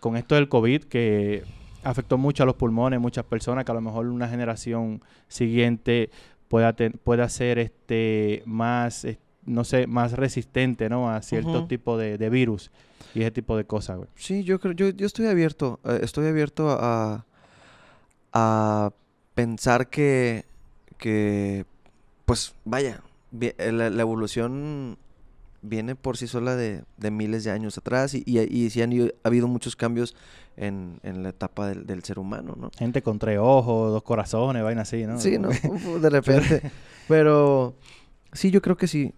con 0.00 0.16
esto 0.16 0.34
del 0.36 0.48
COVID 0.48 0.84
que 0.84 1.42
afectó 1.82 2.18
mucho 2.18 2.42
a 2.44 2.46
los 2.46 2.54
pulmones, 2.56 3.00
muchas 3.00 3.24
personas 3.24 3.64
que 3.64 3.72
a 3.72 3.74
lo 3.74 3.80
mejor 3.80 4.06
una 4.06 4.28
generación 4.28 5.02
siguiente 5.28 6.10
pueda 6.48 6.72
ten- 6.72 6.98
pueda 7.04 7.28
ser 7.28 7.58
este 7.58 8.42
más 8.46 9.04
no 9.48 9.64
sé, 9.64 9.86
más 9.86 10.12
resistente, 10.12 10.88
¿no? 10.88 11.10
A 11.10 11.22
ciertos 11.22 11.60
Ujú. 11.62 11.68
tipos 11.68 11.98
de, 12.00 12.18
de 12.18 12.28
virus 12.30 12.70
y 13.14 13.22
ese 13.22 13.30
tipo 13.32 13.56
de 13.56 13.64
cosas, 13.64 13.96
güey. 13.96 14.08
Sí, 14.14 14.44
yo 14.44 14.60
creo, 14.60 14.72
yo, 14.74 14.90
yo 14.90 15.06
estoy 15.06 15.26
abierto, 15.26 15.80
eh, 15.84 16.00
estoy 16.02 16.26
abierto 16.26 16.70
a, 16.70 17.24
a 18.32 18.92
pensar 19.34 19.88
que, 19.88 20.44
que, 20.98 21.64
pues, 22.24 22.54
vaya, 22.64 23.00
eh, 23.40 23.72
la, 23.72 23.90
la 23.90 24.02
evolución 24.02 24.98
viene 25.62 25.96
por 25.96 26.16
sí 26.16 26.26
sola 26.28 26.54
de, 26.54 26.84
de 26.98 27.10
miles 27.10 27.42
de 27.44 27.50
años 27.50 27.76
atrás 27.78 28.14
y, 28.14 28.22
y, 28.26 28.38
y 28.40 28.70
sí 28.70 28.80
han 28.82 28.92
ido- 28.92 29.12
ha 29.24 29.28
habido 29.28 29.48
muchos 29.48 29.74
cambios 29.74 30.14
en, 30.56 31.00
en 31.02 31.22
la 31.22 31.30
etapa 31.30 31.68
del, 31.68 31.84
del 31.86 32.04
ser 32.04 32.18
humano, 32.18 32.54
¿no? 32.56 32.70
Gente 32.78 33.02
con 33.02 33.18
tres 33.18 33.38
ojos, 33.40 33.90
dos 33.92 34.02
corazones, 34.02 34.62
vaina 34.62 34.82
así, 34.82 35.04
¿no? 35.04 35.18
Sí, 35.18 35.38
¿no? 35.38 35.48
De 36.00 36.10
repente. 36.10 36.62
Pero 37.08 37.74
sí, 38.32 38.50
yo 38.50 38.60
creo 38.62 38.76
que 38.76 38.86
sí. 38.86 39.12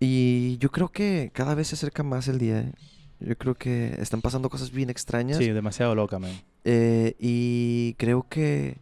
Y 0.00 0.56
yo 0.58 0.70
creo 0.70 0.88
que 0.88 1.30
cada 1.34 1.54
vez 1.54 1.68
se 1.68 1.74
acerca 1.74 2.02
más 2.02 2.26
el 2.26 2.38
día. 2.38 2.60
¿eh? 2.60 2.72
Yo 3.20 3.36
creo 3.36 3.54
que 3.54 3.94
están 3.98 4.22
pasando 4.22 4.48
cosas 4.48 4.70
bien 4.70 4.88
extrañas. 4.88 5.36
Sí, 5.36 5.50
demasiado 5.50 5.94
loca, 5.94 6.18
man. 6.18 6.32
Eh, 6.64 7.14
y 7.18 7.94
creo 7.98 8.26
que 8.28 8.78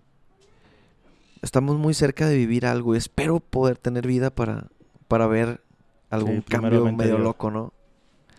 estamos 1.43 1.77
muy 1.77 1.93
cerca 1.93 2.29
de 2.29 2.37
vivir 2.37 2.67
algo. 2.67 2.95
Y 2.95 2.99
espero 2.99 3.41
poder 3.41 3.79
tener 3.79 4.07
vida 4.07 4.31
para, 4.31 4.69
para 5.09 5.27
ver 5.27 5.61
algún 6.09 6.41
cambio 6.43 6.71
primeramente 6.71 7.03
medio 7.05 7.17
Dios. 7.17 7.25
loco, 7.25 7.51
¿no? 7.51 7.73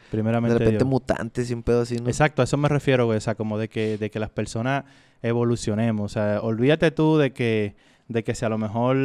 Primeramente 0.10 0.54
De 0.54 0.60
repente 0.60 0.78
Dios. 0.86 0.90
mutantes 0.90 1.52
y 1.52 1.54
un 1.54 1.64
pedo 1.64 1.82
así, 1.82 1.98
¿no? 1.98 2.08
Exacto, 2.08 2.42
a 2.42 2.46
eso 2.46 2.58
me 2.58 2.70
refiero, 2.70 3.06
güey. 3.06 3.18
O 3.18 3.22
sea, 3.22 3.36
como 3.36 3.58
de 3.58 3.68
que, 3.68 3.98
de 3.98 4.10
que 4.10 4.20
las 4.20 4.30
personas 4.30 4.86
evolucionemos. 5.22 6.12
O 6.12 6.14
sea, 6.14 6.40
olvídate 6.42 6.92
tú 6.92 7.18
de 7.18 7.34
que, 7.34 7.76
de 8.10 8.24
que 8.24 8.36
si 8.36 8.44
a 8.44 8.50
lo 8.50 8.58
mejor 8.58 8.98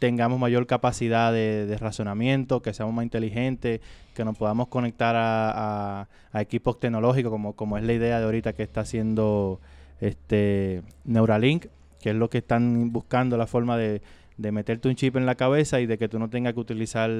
tengamos 0.00 0.40
mayor 0.40 0.66
capacidad 0.66 1.32
de, 1.32 1.66
de 1.66 1.76
razonamiento, 1.78 2.62
que 2.62 2.72
seamos 2.74 2.94
más 2.94 3.04
inteligentes, 3.04 3.80
que 4.14 4.24
nos 4.24 4.36
podamos 4.36 4.66
conectar 4.68 5.14
a, 5.14 6.00
a- 6.00 6.08
a 6.32 6.40
equipos 6.42 6.80
tecnológicos, 6.80 7.30
como, 7.30 7.52
como 7.52 7.78
es 7.78 7.84
la 7.84 7.92
idea 7.92 8.18
de 8.18 8.24
ahorita 8.24 8.52
que 8.54 8.62
está 8.64 8.80
haciendo 8.80 9.60
este 10.00 10.82
Neuralink, 11.04 11.66
que 12.00 12.10
es 12.10 12.16
lo 12.16 12.30
que 12.30 12.38
están 12.38 12.92
buscando 12.92 13.36
la 13.36 13.46
forma 13.46 13.76
de, 13.76 14.00
de 14.36 14.52
meterte 14.52 14.88
un 14.88 14.94
chip 14.94 15.16
en 15.16 15.26
la 15.26 15.34
cabeza 15.34 15.80
y 15.80 15.86
de 15.86 15.98
que 15.98 16.08
tú 16.08 16.18
no 16.18 16.28
tengas 16.30 16.54
que 16.54 16.60
utilizar 16.60 17.10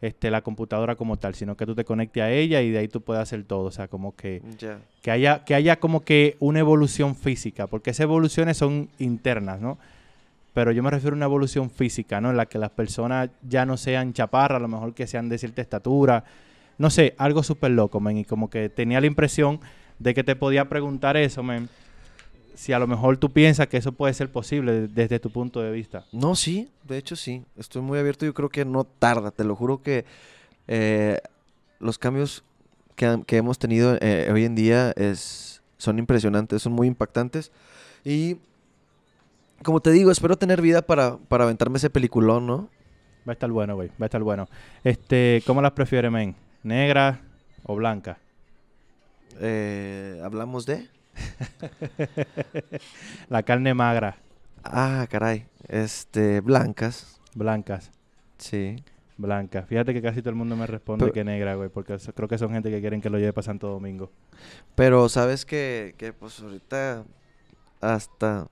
este, 0.00 0.30
la 0.30 0.42
computadora 0.42 0.96
como 0.96 1.16
tal, 1.16 1.34
sino 1.34 1.56
que 1.56 1.66
tú 1.66 1.74
te 1.74 1.84
conectes 1.84 2.22
a 2.22 2.30
ella 2.30 2.60
y 2.62 2.70
de 2.70 2.78
ahí 2.78 2.88
tú 2.88 3.00
puedes 3.02 3.22
hacer 3.22 3.44
todo. 3.44 3.64
O 3.64 3.70
sea, 3.70 3.88
como 3.88 4.14
que, 4.16 4.42
que 5.02 5.10
haya, 5.10 5.44
que 5.44 5.54
haya 5.54 5.78
como 5.78 6.00
que 6.04 6.36
una 6.40 6.58
evolución 6.60 7.14
física, 7.14 7.66
porque 7.66 7.90
esas 7.90 8.04
evoluciones 8.04 8.56
son 8.56 8.88
internas, 8.98 9.60
¿no? 9.60 9.78
Pero 10.54 10.70
yo 10.72 10.82
me 10.82 10.90
refiero 10.90 11.14
a 11.14 11.16
una 11.16 11.24
evolución 11.26 11.70
física, 11.70 12.20
¿no? 12.20 12.30
En 12.30 12.36
la 12.36 12.46
que 12.46 12.58
las 12.58 12.70
personas 12.70 13.30
ya 13.48 13.64
no 13.64 13.76
sean 13.76 14.12
chaparras, 14.12 14.56
a 14.58 14.60
lo 14.60 14.68
mejor 14.68 14.92
que 14.94 15.06
sean 15.06 15.28
de 15.28 15.38
cierta 15.38 15.62
estatura. 15.62 16.24
No 16.78 16.90
sé, 16.90 17.14
algo 17.18 17.42
súper 17.42 17.70
loco, 17.70 18.00
men. 18.00 18.18
Y 18.18 18.24
como 18.24 18.50
que 18.50 18.68
tenía 18.68 19.00
la 19.00 19.06
impresión 19.06 19.60
de 19.98 20.12
que 20.14 20.24
te 20.24 20.36
podía 20.36 20.68
preguntar 20.68 21.16
eso, 21.16 21.42
men. 21.42 21.68
Si 22.54 22.74
a 22.74 22.78
lo 22.78 22.86
mejor 22.86 23.16
tú 23.16 23.30
piensas 23.32 23.66
que 23.68 23.78
eso 23.78 23.92
puede 23.92 24.12
ser 24.12 24.30
posible 24.30 24.72
de- 24.72 24.88
desde 24.88 25.18
tu 25.18 25.30
punto 25.30 25.62
de 25.62 25.70
vista. 25.72 26.04
No, 26.12 26.34
sí, 26.36 26.68
de 26.86 26.98
hecho 26.98 27.16
sí. 27.16 27.42
Estoy 27.56 27.80
muy 27.80 27.98
abierto. 27.98 28.26
Yo 28.26 28.34
creo 28.34 28.50
que 28.50 28.66
no 28.66 28.84
tarda. 28.84 29.30
Te 29.30 29.44
lo 29.44 29.56
juro 29.56 29.80
que 29.80 30.04
eh, 30.68 31.18
los 31.80 31.98
cambios 31.98 32.44
que 32.94 33.36
hemos 33.38 33.58
tenido 33.58 33.96
eh, 34.00 34.28
hoy 34.32 34.44
en 34.44 34.54
día 34.54 34.92
es, 34.96 35.62
son 35.78 35.98
impresionantes, 35.98 36.60
son 36.62 36.74
muy 36.74 36.86
impactantes. 36.88 37.50
Y 38.04 38.36
como 39.62 39.80
te 39.80 39.90
digo, 39.90 40.10
espero 40.10 40.36
tener 40.36 40.60
vida 40.60 40.82
para, 40.82 41.16
para 41.16 41.44
aventarme 41.44 41.78
ese 41.78 41.90
peliculón, 41.90 42.46
¿no? 42.46 42.68
Va 43.26 43.30
a 43.30 43.32
estar 43.32 43.50
bueno, 43.50 43.74
güey. 43.76 43.88
Va 43.90 44.02
a 44.02 44.04
estar 44.06 44.22
bueno. 44.22 44.48
Este, 44.84 45.42
¿cómo 45.46 45.62
las 45.62 45.72
prefieres, 45.72 46.10
men? 46.10 46.34
¿Negra 46.62 47.20
o 47.64 47.74
blanca? 47.76 48.18
Eh, 49.40 50.20
Hablamos 50.24 50.66
de... 50.66 50.88
La 53.28 53.42
carne 53.42 53.74
magra, 53.74 54.16
Ah, 54.64 55.06
caray. 55.10 55.46
Este, 55.68 56.40
blancas. 56.40 57.20
blancas. 57.34 57.90
Sí. 58.38 58.76
Blanca. 59.18 59.62
Fíjate 59.64 59.92
que 59.92 60.00
casi 60.02 60.20
todo 60.20 60.30
el 60.30 60.36
mundo 60.36 60.56
me 60.56 60.66
responde 60.66 61.04
Pero- 61.04 61.12
que 61.12 61.24
negra, 61.24 61.54
güey, 61.56 61.68
porque 61.68 61.96
creo 62.14 62.28
que 62.28 62.38
son 62.38 62.50
gente 62.52 62.70
que 62.70 62.80
quieren 62.80 63.00
que 63.00 63.10
lo 63.10 63.18
lleve 63.18 63.32
para 63.32 63.44
Santo 63.44 63.68
Domingo. 63.68 64.10
Pero 64.74 65.08
sabes 65.08 65.44
que, 65.44 65.94
que 65.98 66.12
pues 66.12 66.40
ahorita 66.40 67.04
hasta... 67.80 68.46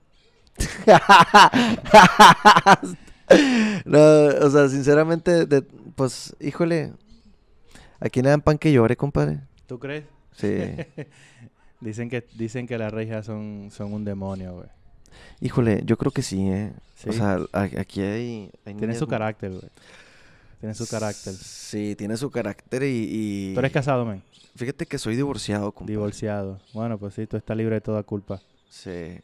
no, 3.85 4.25
o 4.41 4.49
sea, 4.49 4.69
sinceramente, 4.69 5.45
de- 5.45 5.61
pues, 5.95 6.35
híjole, 6.39 6.93
¿a 7.99 8.09
quién 8.09 8.25
le 8.25 8.31
dan 8.31 8.41
pan 8.41 8.57
que 8.57 8.71
llore, 8.71 8.95
compadre? 8.95 9.39
¿Tú 9.67 9.79
crees? 9.79 10.05
Sí. 10.35 10.49
Dicen 11.81 12.09
que 12.09 12.23
dicen 12.35 12.67
que 12.67 12.77
las 12.77 12.91
rejas 12.93 13.25
son, 13.25 13.69
son 13.71 13.91
un 13.93 14.05
demonio, 14.05 14.53
güey. 14.53 14.67
Híjole, 15.39 15.81
yo 15.83 15.97
creo 15.97 16.11
que 16.11 16.21
sí, 16.21 16.47
¿eh? 16.47 16.71
O 17.07 17.11
sea, 17.11 17.39
aquí 17.53 18.01
hay... 18.01 18.51
hay 18.65 18.75
Tiene 18.75 18.93
su 18.93 19.07
carácter, 19.07 19.49
güey. 19.49 19.63
Tiene 20.59 20.75
su 20.75 20.87
carácter. 20.87 21.33
Sí, 21.33 21.95
tiene 21.95 22.17
su 22.17 22.29
carácter 22.29 22.83
y... 22.83 23.49
y- 23.49 23.53
¿Tú 23.55 23.59
eres 23.61 23.71
casado, 23.71 24.05
men? 24.05 24.21
Fíjate 24.55 24.85
que 24.85 24.99
soy 24.99 25.15
divorciado, 25.15 25.71
compadre. 25.71 25.93
Divorciado. 25.93 26.59
Bueno, 26.73 26.99
pues 26.99 27.15
sí, 27.15 27.25
tú 27.25 27.35
estás 27.37 27.57
libre 27.57 27.75
de 27.75 27.81
toda 27.81 28.03
culpa. 28.03 28.39
Sí. 28.69 29.19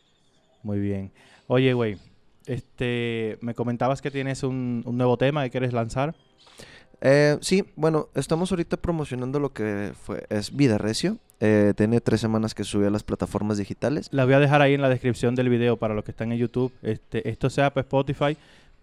Muy 0.68 0.80
bien. 0.80 1.14
Oye, 1.48 1.72
güey, 1.72 1.98
este, 2.46 3.38
me 3.40 3.54
comentabas 3.54 4.02
que 4.02 4.12
tienes 4.12 4.44
un, 4.44 4.84
un 4.86 4.98
nuevo 4.98 5.16
tema 5.16 5.42
que 5.46 5.50
quieres 5.50 5.72
lanzar. 5.72 6.14
Eh, 7.00 7.38
sí, 7.40 7.64
bueno, 7.78 8.10
estamos 8.16 8.52
ahorita 8.52 8.76
promocionando 8.76 9.40
lo 9.40 9.54
que 9.54 9.94
fue, 10.04 10.26
es 10.30 10.54
Vida 10.54 10.78
Recio. 10.78 11.20
Eh, 11.40 11.74
tiene 11.78 12.02
tres 12.02 12.20
semanas 12.20 12.54
que 12.54 12.66
subió 12.66 12.90
a 12.90 12.92
las 12.92 13.04
plataformas 13.04 13.58
digitales. 13.58 14.10
La 14.12 14.26
voy 14.26 14.34
a 14.34 14.40
dejar 14.40 14.62
ahí 14.62 14.74
en 14.74 14.82
la 14.82 14.90
descripción 14.90 15.36
del 15.36 15.48
video 15.48 15.78
para 15.78 15.94
los 15.94 16.04
que 16.04 16.12
están 16.12 16.34
en 16.34 16.40
YouTube. 16.40 16.74
Este, 16.82 17.30
esto 17.30 17.50
sea 17.50 17.74
para 17.74 17.84
Spotify, 17.84 18.36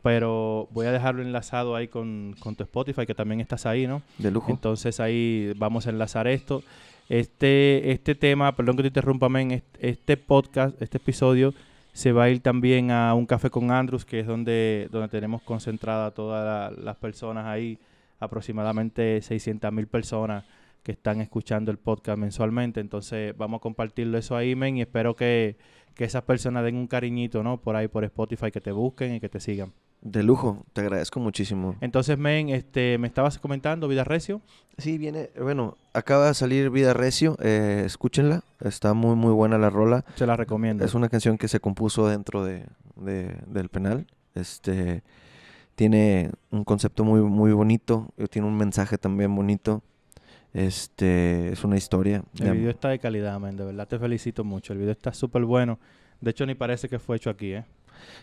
pero 0.03 0.68
voy 0.70 0.87
a 0.87 0.92
dejarlo 0.92 1.20
enlazado 1.20 1.77
ahí 1.77 1.88
con, 1.88 2.35
con 2.38 2.57
tu 2.57 2.62
Spotify, 2.62 3.05
que 3.05 3.14
también 3.14 3.42
estás 3.42 3.66
ahí, 3.66 3.87
¿no? 3.87 4.01
De 4.16 4.31
lujo. 4.31 4.51
Entonces 4.51 5.01
ahí 5.01 5.53
vamos 5.59 5.87
a 5.87 5.90
enlazar 5.90 6.29
esto. 6.29 6.62
Este, 7.11 7.92
este 7.92 8.14
tema, 8.14 8.57
perdón 8.57 8.77
que 8.77 8.83
te 8.85 8.88
interrumpa, 8.88 9.29
men, 9.29 9.51
este, 9.51 9.90
este 9.90 10.16
podcast, 10.16 10.81
este 10.81 10.97
episodio, 10.97 11.53
se 11.94 12.12
va 12.12 12.24
a 12.24 12.28
ir 12.30 12.40
también 12.40 12.90
a 12.90 13.14
un 13.14 13.24
café 13.24 13.48
con 13.48 13.70
Andrews, 13.70 14.04
que 14.04 14.20
es 14.20 14.26
donde, 14.26 14.88
donde 14.90 15.09
tenemos 15.09 15.40
concentrada 15.42 16.11
todas 16.11 16.44
la- 16.76 16.83
las 16.83 16.96
personas 16.96 17.46
ahí, 17.46 17.78
aproximadamente 18.20 19.22
600 19.22 19.72
mil 19.72 19.87
personas 19.87 20.44
que 20.83 20.92
están 20.92 21.20
escuchando 21.20 21.70
el 21.70 21.78
podcast 21.78 22.18
mensualmente. 22.18 22.80
Entonces 22.80 23.35
vamos 23.37 23.59
a 23.59 23.62
compartirlo 23.62 24.18
eso 24.18 24.37
ahí, 24.37 24.54
men, 24.57 24.76
y 24.76 24.80
espero 24.83 25.14
que, 25.14 25.57
que 25.94 26.04
esas 26.04 26.22
personas 26.24 26.64
den 26.64 26.76
un 26.76 26.87
cariñito, 26.88 27.42
¿no? 27.42 27.59
Por 27.61 27.76
ahí, 27.76 27.88
por 27.88 28.04
Spotify, 28.04 28.50
que 28.50 28.61
te 28.61 28.72
busquen 28.72 29.14
y 29.14 29.20
que 29.20 29.28
te 29.28 29.40
sigan. 29.40 29.72
De 30.05 30.23
lujo. 30.23 30.64
Te 30.75 30.83
agradezco 30.83 31.19
muchísimo. 31.19 31.77
Entonces, 31.81 32.19
men, 32.19 32.51
este, 32.51 32.99
me 32.99 33.07
estabas 33.09 33.38
comentando, 33.38 33.88
Vida 33.88 34.05
Recio. 34.05 34.43
Sí, 34.77 34.99
viene, 34.99 35.31
bueno, 35.40 35.77
acaba 35.95 36.27
de 36.29 36.35
salir 36.35 36.69
Vida 36.71 36.93
Recio. 36.93 37.37
eh, 37.40 37.83
escúchenla. 37.87 38.43
Está 38.61 38.93
muy, 38.95 39.17
muy 39.17 39.33
buena 39.33 39.57
la 39.57 39.71
rola. 39.71 40.05
Se 40.17 40.27
la 40.27 40.37
recomiendo. 40.37 40.85
Es 40.85 40.95
una 40.95 41.09
canción 41.09 41.38
que 41.38 41.49
se 41.49 41.59
compuso 41.59 42.07
dentro 42.07 42.45
de, 42.45 42.67
de- 42.97 43.35
del 43.47 43.69
penal. 43.71 44.07
Este 44.35 45.03
tiene 45.75 46.31
un 46.51 46.64
concepto 46.64 47.03
muy, 47.03 47.21
muy 47.23 47.53
bonito. 47.53 48.12
eh, 48.19 48.29
Tiene 48.29 48.47
un 48.47 48.57
mensaje 48.59 48.99
también 48.99 49.35
bonito. 49.35 49.83
Este 50.53 51.51
es 51.53 51.64
una 51.64 51.77
historia. 51.77 52.23
El 52.38 52.53
video 52.53 52.71
está 52.71 52.88
de 52.90 52.99
calidad, 52.99 53.38
man. 53.40 53.57
De 53.57 53.64
verdad 53.64 53.88
te 53.88 53.99
felicito 53.99 54.45
mucho. 54.45 54.73
El 54.73 54.79
video 54.81 54.93
está 54.93 55.12
súper 55.12 55.45
bueno. 55.45 55.79
De 56.21 56.31
hecho, 56.31 56.47
ni 56.47 56.55
parece 56.55 56.88
que 56.88 56.99
fue 56.99 57.17
hecho 57.17 57.31
aquí, 57.31 57.55
¿eh? 57.55 57.64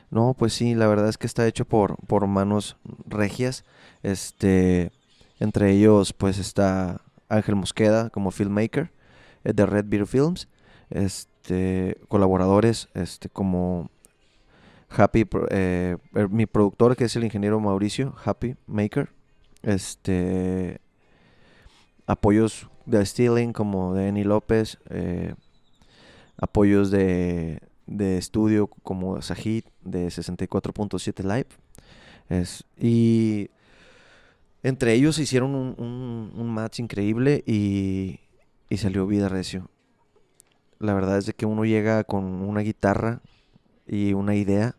No, 0.09 0.35
pues 0.37 0.53
sí, 0.53 0.75
la 0.75 0.87
verdad 0.87 1.07
es 1.07 1.17
que 1.17 1.27
está 1.27 1.47
hecho 1.47 1.65
por, 1.65 1.95
por 2.07 2.27
manos 2.27 2.77
regias. 3.07 3.63
Este, 4.03 4.91
entre 5.39 5.71
ellos, 5.71 6.13
pues 6.13 6.37
está 6.37 7.01
Ángel 7.29 7.55
Mosqueda 7.55 8.09
como 8.09 8.31
filmmaker 8.31 8.91
eh, 9.43 9.53
de 9.53 9.65
Red 9.65 9.85
Beer 9.87 10.05
Films. 10.05 10.47
Este, 10.89 11.97
colaboradores, 12.09 12.89
este, 12.93 13.29
como 13.29 13.89
Happy, 14.89 15.25
eh, 15.49 15.97
er, 16.13 16.29
mi 16.29 16.45
productor 16.45 16.97
que 16.97 17.05
es 17.05 17.15
el 17.15 17.23
ingeniero 17.23 17.59
Mauricio, 17.59 18.13
Happy 18.23 18.55
Maker. 18.67 19.09
Este, 19.63 20.81
apoyos 22.05 22.67
de 22.85 23.05
Stealing 23.05 23.53
como 23.53 23.93
de 23.93 24.09
Eni 24.09 24.23
López. 24.23 24.77
eh, 24.89 25.35
apoyos 26.37 26.91
de, 26.91 27.61
de 27.87 28.17
estudio 28.17 28.67
como 28.67 29.21
Sajid 29.21 29.63
de 29.83 30.07
64.7 30.07 31.23
Live. 31.23 31.47
Es, 32.29 32.63
y 32.79 33.49
entre 34.63 34.93
ellos 34.93 35.17
hicieron 35.19 35.55
un, 35.55 35.75
un- 35.77 36.31
un 36.35 36.49
match 36.53 36.79
increíble 36.79 37.43
y, 37.45 38.19
y 38.69 38.77
salió 38.77 39.07
Vida 39.07 39.27
Recio. 39.29 39.69
La 40.79 40.93
verdad 40.93 41.17
es 41.17 41.25
de 41.25 41.33
que 41.33 41.45
uno 41.45 41.65
llega 41.65 42.03
con 42.03 42.23
una 42.25 42.61
guitarra 42.61 43.21
y 43.87 44.13
una 44.13 44.35
idea 44.35 44.75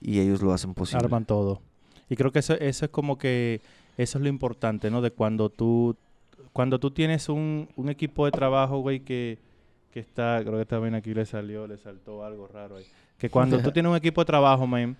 y 0.00 0.20
ellos 0.20 0.42
lo 0.42 0.52
hacen 0.52 0.74
posible. 0.74 1.04
Arman 1.04 1.24
todo. 1.24 1.60
Y 2.08 2.16
creo 2.16 2.30
que 2.32 2.38
eso, 2.38 2.54
eso 2.54 2.84
es 2.84 2.90
como 2.90 3.18
que... 3.18 3.60
Eso 3.96 4.18
es 4.18 4.22
lo 4.22 4.28
importante, 4.28 4.90
¿no? 4.90 5.00
De 5.02 5.10
cuando 5.10 5.48
tú... 5.50 5.96
Cuando 6.52 6.78
tú 6.78 6.90
tienes 6.90 7.28
un, 7.28 7.68
un 7.76 7.88
equipo 7.90 8.24
de 8.24 8.30
trabajo, 8.30 8.78
güey, 8.78 9.00
que, 9.00 9.38
que 9.96 10.00
está... 10.00 10.42
Creo 10.44 10.58
que 10.58 10.66
también 10.66 10.94
aquí 10.94 11.14
le 11.14 11.24
salió, 11.24 11.66
le 11.66 11.78
saltó 11.78 12.22
algo 12.22 12.46
raro 12.46 12.76
ahí. 12.76 12.84
Que 13.16 13.30
cuando 13.30 13.58
tú 13.60 13.70
tienes 13.72 13.88
un 13.88 13.96
equipo 13.96 14.20
de 14.20 14.26
trabajo, 14.26 14.66
man, 14.66 14.94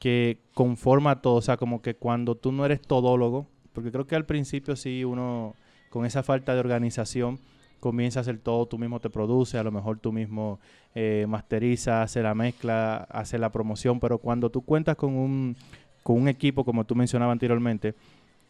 que 0.00 0.38
conforma 0.54 1.22
todo, 1.22 1.36
o 1.36 1.40
sea, 1.40 1.56
como 1.56 1.80
que 1.80 1.94
cuando 1.94 2.34
tú 2.34 2.50
no 2.50 2.66
eres 2.66 2.82
todólogo, 2.82 3.46
porque 3.72 3.92
creo 3.92 4.08
que 4.08 4.16
al 4.16 4.26
principio 4.26 4.74
sí 4.74 5.04
uno, 5.04 5.54
con 5.88 6.04
esa 6.04 6.24
falta 6.24 6.52
de 6.52 6.58
organización, 6.58 7.38
comienza 7.78 8.18
a 8.18 8.22
hacer 8.22 8.38
todo, 8.38 8.66
tú 8.66 8.76
mismo 8.76 8.98
te 8.98 9.08
produce, 9.08 9.56
a 9.56 9.62
lo 9.62 9.70
mejor 9.70 10.00
tú 10.00 10.10
mismo 10.10 10.58
eh, 10.96 11.26
masteriza, 11.28 12.02
hace 12.02 12.20
la 12.20 12.34
mezcla, 12.34 13.06
hace 13.10 13.38
la 13.38 13.52
promoción, 13.52 14.00
pero 14.00 14.18
cuando 14.18 14.50
tú 14.50 14.62
cuentas 14.62 14.96
con 14.96 15.14
un, 15.14 15.56
con 16.02 16.16
un 16.16 16.26
equipo, 16.26 16.64
como 16.64 16.82
tú 16.84 16.96
mencionabas 16.96 17.34
anteriormente, 17.34 17.94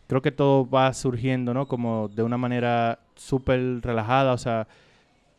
creo 0.06 0.22
que 0.22 0.32
todo 0.32 0.66
va 0.66 0.90
surgiendo, 0.94 1.52
¿no? 1.52 1.68
Como 1.68 2.08
de 2.08 2.22
una 2.22 2.38
manera 2.38 3.00
súper 3.16 3.82
relajada, 3.82 4.32
o 4.32 4.38
sea, 4.38 4.66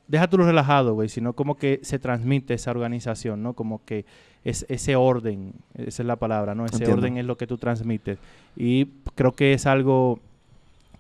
deja 0.08 0.28
tú 0.28 0.38
lo 0.38 0.46
relajado, 0.46 0.94
güey, 0.94 1.10
sino 1.10 1.34
como 1.34 1.56
que 1.56 1.80
se 1.84 2.00
transmite 2.00 2.54
esa 2.54 2.72
organización, 2.72 3.42
¿no? 3.44 3.54
Como 3.54 3.84
que 3.86 4.06
es 4.44 4.66
ese 4.70 4.96
orden, 4.96 5.54
esa 5.74 6.04
es 6.04 6.08
la 6.08 6.18
palabra, 6.18 6.54
¿no? 6.54 6.66
Ese 6.66 6.76
Entiendo. 6.76 6.98
orden 6.98 7.18
es 7.18 7.26
lo 7.26 7.38
que 7.38 7.48
tú 7.48 7.58
transmites. 7.58 8.20
Y 8.56 8.86
creo 9.16 9.34
que 9.34 9.54
es 9.54 9.66
algo 9.66 10.20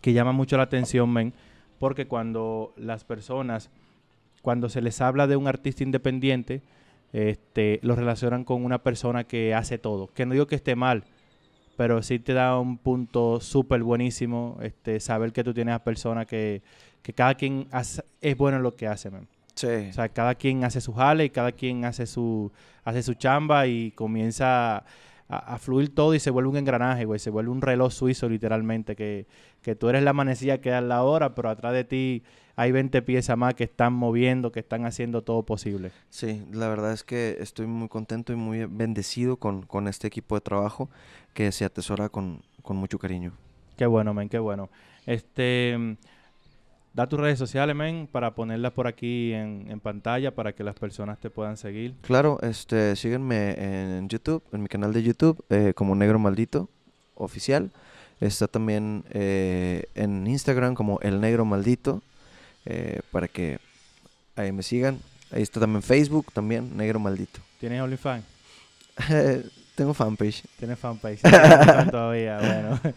que 0.01 0.13
llama 0.13 0.31
mucho 0.31 0.57
la 0.57 0.63
atención, 0.63 1.11
men, 1.11 1.33
porque 1.79 2.07
cuando 2.07 2.73
las 2.77 3.03
personas, 3.03 3.69
cuando 4.41 4.69
se 4.69 4.81
les 4.81 5.01
habla 5.01 5.27
de 5.27 5.35
un 5.35 5.47
artista 5.47 5.83
independiente, 5.83 6.61
este, 7.13 7.79
lo 7.83 7.95
relacionan 7.95 8.43
con 8.43 8.65
una 8.65 8.79
persona 8.79 9.23
que 9.23 9.53
hace 9.53 9.77
todo. 9.77 10.07
Que 10.07 10.25
no 10.25 10.33
digo 10.33 10.47
que 10.47 10.55
esté 10.55 10.75
mal, 10.75 11.03
pero 11.77 12.01
sí 12.01 12.19
te 12.19 12.33
da 12.33 12.59
un 12.59 12.77
punto 12.77 13.39
súper 13.39 13.83
buenísimo 13.83 14.57
este, 14.61 14.99
saber 14.99 15.31
que 15.31 15.43
tú 15.43 15.53
tienes 15.53 15.75
a 15.75 15.83
personas 15.83 16.25
que, 16.25 16.61
que 17.05 17.13
cada 17.13 17.35
quien 17.35 17.67
hace- 17.71 18.01
es 18.19 18.35
bueno 18.35 18.57
en 18.57 18.63
lo 18.63 18.75
que 18.75 18.87
hace, 18.87 19.11
man. 19.11 19.27
Sí. 19.53 19.67
O 19.67 19.93
sea, 19.93 20.09
cada 20.09 20.33
quien 20.33 20.63
hace 20.63 20.81
su 20.81 20.91
jale 20.91 21.25
y 21.25 21.29
cada 21.29 21.51
quien 21.51 21.85
hace 21.85 22.07
su, 22.07 22.51
hace 22.83 23.03
su 23.03 23.13
chamba 23.13 23.67
y 23.67 23.91
comienza 23.91 24.77
a, 24.77 24.83
a 25.29 25.57
fluir 25.59 25.93
todo 25.93 26.15
y 26.15 26.19
se 26.19 26.31
vuelve 26.31 26.49
un 26.49 26.57
engranaje, 26.57 27.05
güey. 27.05 27.19
Se 27.19 27.29
vuelve 27.29 27.51
un 27.51 27.61
reloj 27.61 27.91
suizo, 27.93 28.27
literalmente, 28.27 28.95
que, 28.95 29.27
que 29.61 29.75
tú 29.75 29.87
eres 29.89 30.01
la 30.01 30.13
manecilla 30.13 30.59
que 30.61 30.71
da 30.71 30.81
la 30.81 31.03
hora, 31.03 31.35
pero 31.35 31.49
atrás 31.51 31.73
de 31.73 31.83
ti 31.83 32.23
hay 32.55 32.71
20 32.71 33.03
piezas 33.03 33.37
más 33.37 33.53
que 33.53 33.65
están 33.65 33.93
moviendo, 33.93 34.51
que 34.51 34.61
están 34.61 34.85
haciendo 34.85 35.21
todo 35.21 35.43
posible. 35.43 35.91
Sí, 36.09 36.43
la 36.51 36.67
verdad 36.69 36.91
es 36.91 37.03
que 37.03 37.37
estoy 37.39 37.67
muy 37.67 37.87
contento 37.87 38.33
y 38.33 38.37
muy 38.37 38.65
bendecido 38.65 39.37
con, 39.37 39.61
con 39.61 39.87
este 39.87 40.07
equipo 40.07 40.33
de 40.33 40.41
trabajo 40.41 40.89
que 41.35 41.51
se 41.51 41.65
atesora 41.65 42.09
con, 42.09 42.41
con 42.63 42.77
mucho 42.77 42.97
cariño. 42.97 43.31
Qué 43.77 43.85
bueno, 43.85 44.11
men, 44.15 44.27
qué 44.27 44.39
bueno. 44.39 44.69
Este, 45.05 45.97
da 46.95 47.07
tus 47.07 47.19
redes 47.19 47.37
sociales, 47.37 47.75
men, 47.75 48.07
para 48.07 48.33
ponerlas 48.33 48.71
por 48.71 48.87
aquí 48.87 49.33
en, 49.33 49.65
en 49.69 49.81
pantalla 49.81 50.31
para 50.31 50.53
que 50.53 50.63
las 50.63 50.75
personas 50.75 51.19
te 51.19 51.29
puedan 51.29 51.57
seguir. 51.57 51.93
Claro, 52.01 52.39
este, 52.41 52.95
síguenme 52.95 53.51
en 53.97 54.07
YouTube, 54.07 54.41
en 54.53 54.63
mi 54.63 54.69
canal 54.69 54.93
de 54.93 55.03
YouTube, 55.03 55.43
eh, 55.49 55.73
como 55.75 55.93
Negro 55.93 56.19
Maldito 56.19 56.69
Oficial. 57.15 57.69
Está 58.21 58.47
también 58.47 59.03
eh, 59.09 59.89
en 59.93 60.25
Instagram 60.25 60.73
como 60.73 60.97
El 61.01 61.19
Negro 61.19 61.43
Maldito, 61.43 62.01
eh, 62.65 63.01
para 63.11 63.27
que 63.27 63.59
ahí 64.37 64.53
me 64.53 64.63
sigan. 64.63 64.99
Ahí 65.31 65.41
está 65.41 65.59
también 65.59 65.83
Facebook, 65.83 66.31
también 66.31 66.77
Negro 66.77 66.99
Maldito. 67.01 67.41
¿Tienes 67.59 67.81
OnlyFans? 67.81 68.23
Tengo 69.75 69.93
fanpage. 69.93 70.43
Tienes 70.57 70.79
fanpage. 70.79 71.19
¿Tienes 71.19 71.41
OnlyFans 71.43 71.91
todavía, 71.91 72.37
bueno. 72.39 72.79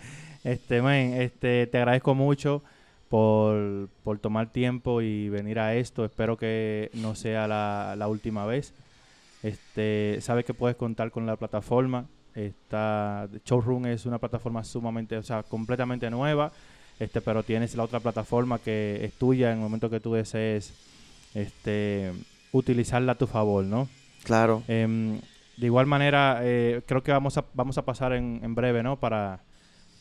Este, 0.44 0.80
men, 0.80 1.14
este, 1.20 1.66
te 1.66 1.78
agradezco 1.78 2.14
mucho 2.14 2.62
por, 3.08 3.88
por 4.04 4.18
tomar 4.18 4.50
tiempo 4.52 5.02
y 5.02 5.28
venir 5.28 5.58
a 5.58 5.74
esto. 5.74 6.04
Espero 6.04 6.36
que 6.36 6.90
no 6.94 7.14
sea 7.14 7.48
la, 7.48 7.94
la 7.96 8.08
última 8.08 8.46
vez. 8.46 8.74
Este, 9.42 10.18
sabes 10.20 10.44
que 10.44 10.54
puedes 10.54 10.76
contar 10.76 11.10
con 11.10 11.26
la 11.26 11.36
plataforma. 11.36 12.06
Está, 12.34 13.28
Showroom 13.44 13.86
es 13.86 14.06
una 14.06 14.18
plataforma 14.18 14.62
sumamente, 14.62 15.16
o 15.16 15.22
sea, 15.22 15.42
completamente 15.42 16.08
nueva, 16.10 16.52
este, 17.00 17.20
pero 17.20 17.42
tienes 17.42 17.74
la 17.74 17.82
otra 17.82 18.00
plataforma 18.00 18.58
que 18.58 19.04
es 19.04 19.12
tuya 19.14 19.50
en 19.50 19.58
el 19.58 19.62
momento 19.62 19.90
que 19.90 19.98
tú 19.98 20.14
desees 20.14 20.72
este, 21.34 22.12
utilizarla 22.52 23.12
a 23.12 23.18
tu 23.18 23.26
favor, 23.26 23.64
¿no? 23.64 23.88
Claro. 24.22 24.62
Em, 24.68 25.20
de 25.56 25.66
igual 25.66 25.86
manera, 25.86 26.40
eh, 26.42 26.82
creo 26.86 27.02
que 27.02 27.10
vamos 27.10 27.38
a, 27.38 27.44
vamos 27.54 27.78
a 27.78 27.84
pasar 27.84 28.12
en, 28.12 28.40
en 28.42 28.54
breve, 28.54 28.82
¿no? 28.84 28.96
Para, 28.96 29.40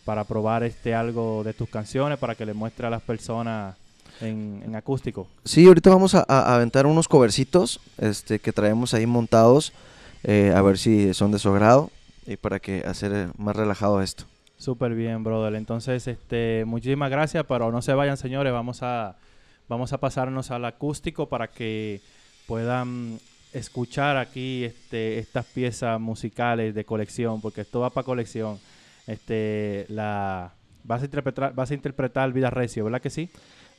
para 0.08 0.24
probar 0.24 0.64
este 0.64 0.96
algo 0.96 1.44
de 1.44 1.54
tus 1.54 1.68
canciones, 1.68 2.18
para 2.18 2.34
que 2.34 2.46
le 2.46 2.54
muestre 2.54 2.88
a 2.88 2.90
las 2.90 3.02
personas 3.02 3.76
en, 4.22 4.64
en 4.66 4.74
acústico. 4.78 5.28
Sí, 5.44 5.68
ahorita 5.68 5.90
vamos 5.90 6.16
a, 6.16 6.20
a- 6.30 6.44
a 6.44 6.56
aventar 6.56 6.86
unos 6.86 7.10
covercitos 7.10 7.82
este, 7.98 8.40
que 8.40 8.54
traemos 8.54 8.94
ahí 8.94 9.06
montados, 9.06 9.74
eh, 10.24 10.54
a 10.56 10.62
ver 10.62 10.78
si 10.78 11.14
son 11.14 11.32
de 11.34 11.40
su 11.40 11.50
agrado 11.50 11.92
y 12.26 12.38
para 12.38 12.60
que 12.60 12.86
hacer 12.88 13.12
eh, 13.14 13.28
más 13.38 13.54
relajado 13.58 14.02
esto. 14.02 14.24
Súper 14.58 14.96
bien, 14.96 15.26
brother. 15.26 15.54
Entonces, 15.56 16.08
este, 16.08 16.64
muchísimas 16.66 17.12
gracias, 17.12 17.44
pero 17.46 17.70
no 17.70 17.82
se 17.82 17.94
vayan, 17.94 18.16
señores. 18.16 18.54
Vamos 18.54 18.84
a, 18.84 19.18
vamos 19.68 19.92
a 19.92 19.98
pasarnos 19.98 20.52
al 20.52 20.64
acústico 20.64 21.28
para 21.28 21.50
que 21.50 22.00
puedan 22.48 23.20
escuchar 23.52 24.16
aquí 24.16 24.64
este, 24.64 25.20
estas 25.20 25.46
piezas 25.46 26.00
musicales 26.00 26.74
de 26.74 26.86
colección, 26.86 27.42
porque 27.42 27.62
esto 27.62 27.82
va 27.82 27.90
para 27.90 28.06
colección. 28.06 28.58
Este, 29.08 29.86
la, 29.90 30.54
vas 30.84 31.02
a 31.02 31.06
interpretar, 31.06 31.54
vas 31.56 31.72
a 31.72 31.74
interpretar 31.74 32.32
Vida 32.34 32.50
Recio, 32.50 32.84
¿verdad 32.84 33.02
que 33.02 33.10
sí? 33.10 33.30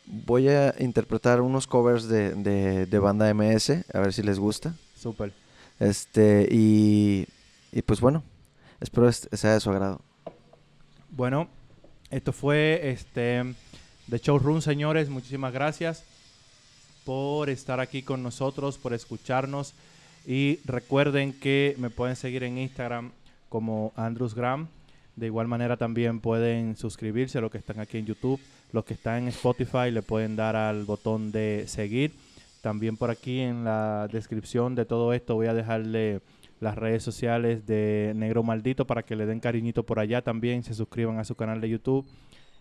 Voy 0.07 0.49
a 0.49 0.75
interpretar 0.79 1.41
unos 1.43 1.67
covers 1.67 2.09
de, 2.09 2.35
de- 2.35 2.87
de 2.87 2.99
banda 2.99 3.33
MS, 3.35 3.85
a 3.93 4.01
ver 4.01 4.13
si 4.13 4.23
les 4.23 4.39
gusta. 4.39 4.75
Súper. 4.97 5.33
Este, 5.79 6.49
y, 6.51 7.27
y 7.73 7.83
pues 7.83 8.01
bueno, 8.01 8.23
espero 8.81 9.13
sea 9.13 9.53
de 9.53 9.61
su 9.61 9.71
agrado. 9.71 10.01
Bueno, 11.11 11.49
esto 12.11 12.33
fue 12.33 12.91
este 12.91 13.55
The 14.09 14.19
Showroom, 14.19 14.63
señores. 14.63 15.11
Muchísimas 15.11 15.53
gracias 15.53 16.05
por 17.05 17.51
estar 17.51 17.81
aquí 17.81 18.03
con 18.03 18.23
nosotros, 18.23 18.79
por 18.79 18.95
escucharnos. 18.95 19.75
Y 20.27 20.59
recuerden 20.65 21.33
que 21.33 21.75
me 21.79 21.91
pueden 21.91 22.17
seguir 22.17 22.45
en 22.45 22.59
Instagram 22.59 23.13
como 23.49 23.93
Andrews 23.97 24.35
Graham. 24.35 24.69
De 25.19 25.27
igual 25.27 25.49
manera 25.49 25.77
también 25.77 26.21
pueden 26.21 26.77
suscribirse, 26.77 27.41
los 27.41 27.51
que 27.51 27.59
están 27.59 27.81
aquí 27.81 27.99
en 27.99 28.07
YouTube. 28.07 28.41
Los 28.73 28.85
que 28.85 28.95
están 28.95 29.23
en 29.23 29.29
Spotify 29.29 29.91
le 29.91 30.03
pueden 30.03 30.37
dar 30.37 30.55
al 30.55 30.85
botón 30.85 31.33
de 31.33 31.65
seguir. 31.67 32.13
También 32.61 32.97
por 32.97 33.11
aquí 33.11 33.41
en 33.41 33.65
la 33.65 34.09
descripción 34.13 34.75
de 34.75 34.85
todo 34.85 35.13
esto 35.13 35.35
voy 35.35 35.47
a 35.47 35.55
dejarle 35.55 36.21
las 36.61 36.77
redes 36.77 37.03
sociales 37.03 37.67
de 37.67 38.13
Negro 38.17 38.43
Maldito 38.43 38.87
para 38.87 39.03
que 39.03 39.17
le 39.17 39.27
den 39.27 39.41
cariñito 39.41 39.85
por 39.85 40.01
allá 40.01 40.23
también, 40.23 40.63
se 40.63 40.75
suscriban 40.75 41.19
a 41.19 41.25
su 41.25 41.35
canal 41.35 41.61
de 41.61 41.71
YouTube. 41.71 42.07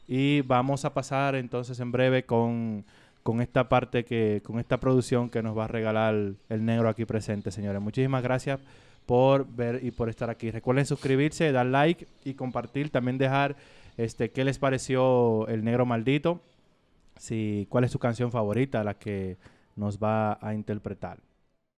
Y 0.07 0.41
vamos 0.41 0.85
a 0.85 0.93
pasar 0.93 1.35
entonces 1.35 1.79
en 1.79 1.91
breve 1.91 2.23
con, 2.23 2.85
con 3.23 3.41
esta 3.41 3.67
parte 3.67 4.05
que, 4.05 4.41
con 4.45 4.59
esta 4.59 4.79
producción 4.79 5.29
que 5.29 5.43
nos 5.43 5.57
va 5.57 5.65
a 5.65 5.67
regalar 5.67 6.15
el 6.49 6.65
negro 6.65 6.89
aquí 6.89 7.05
presente, 7.05 7.51
señores. 7.51 7.81
Muchísimas 7.81 8.23
gracias 8.23 8.59
por 9.07 9.47
ver 9.47 9.79
y 9.83 9.89
por 9.89 10.09
estar 10.09 10.29
aquí. 10.29 10.51
Recuerden 10.51 10.85
suscribirse, 10.85 11.51
dar 11.51 11.65
like 11.65 12.05
y 12.23 12.35
compartir. 12.35 12.91
También 12.91 13.17
dejar 13.17 13.55
este 13.95 14.29
qué 14.29 14.43
les 14.43 14.59
pareció 14.59 15.47
el 15.47 15.63
negro 15.63 15.87
maldito. 15.87 16.41
Si, 17.17 17.65
cuál 17.69 17.85
es 17.85 17.91
su 17.91 17.97
canción 17.97 18.31
favorita, 18.31 18.83
la 18.83 18.93
que 18.93 19.37
nos 19.75 19.97
va 19.97 20.37
a 20.41 20.53
interpretar. 20.53 21.17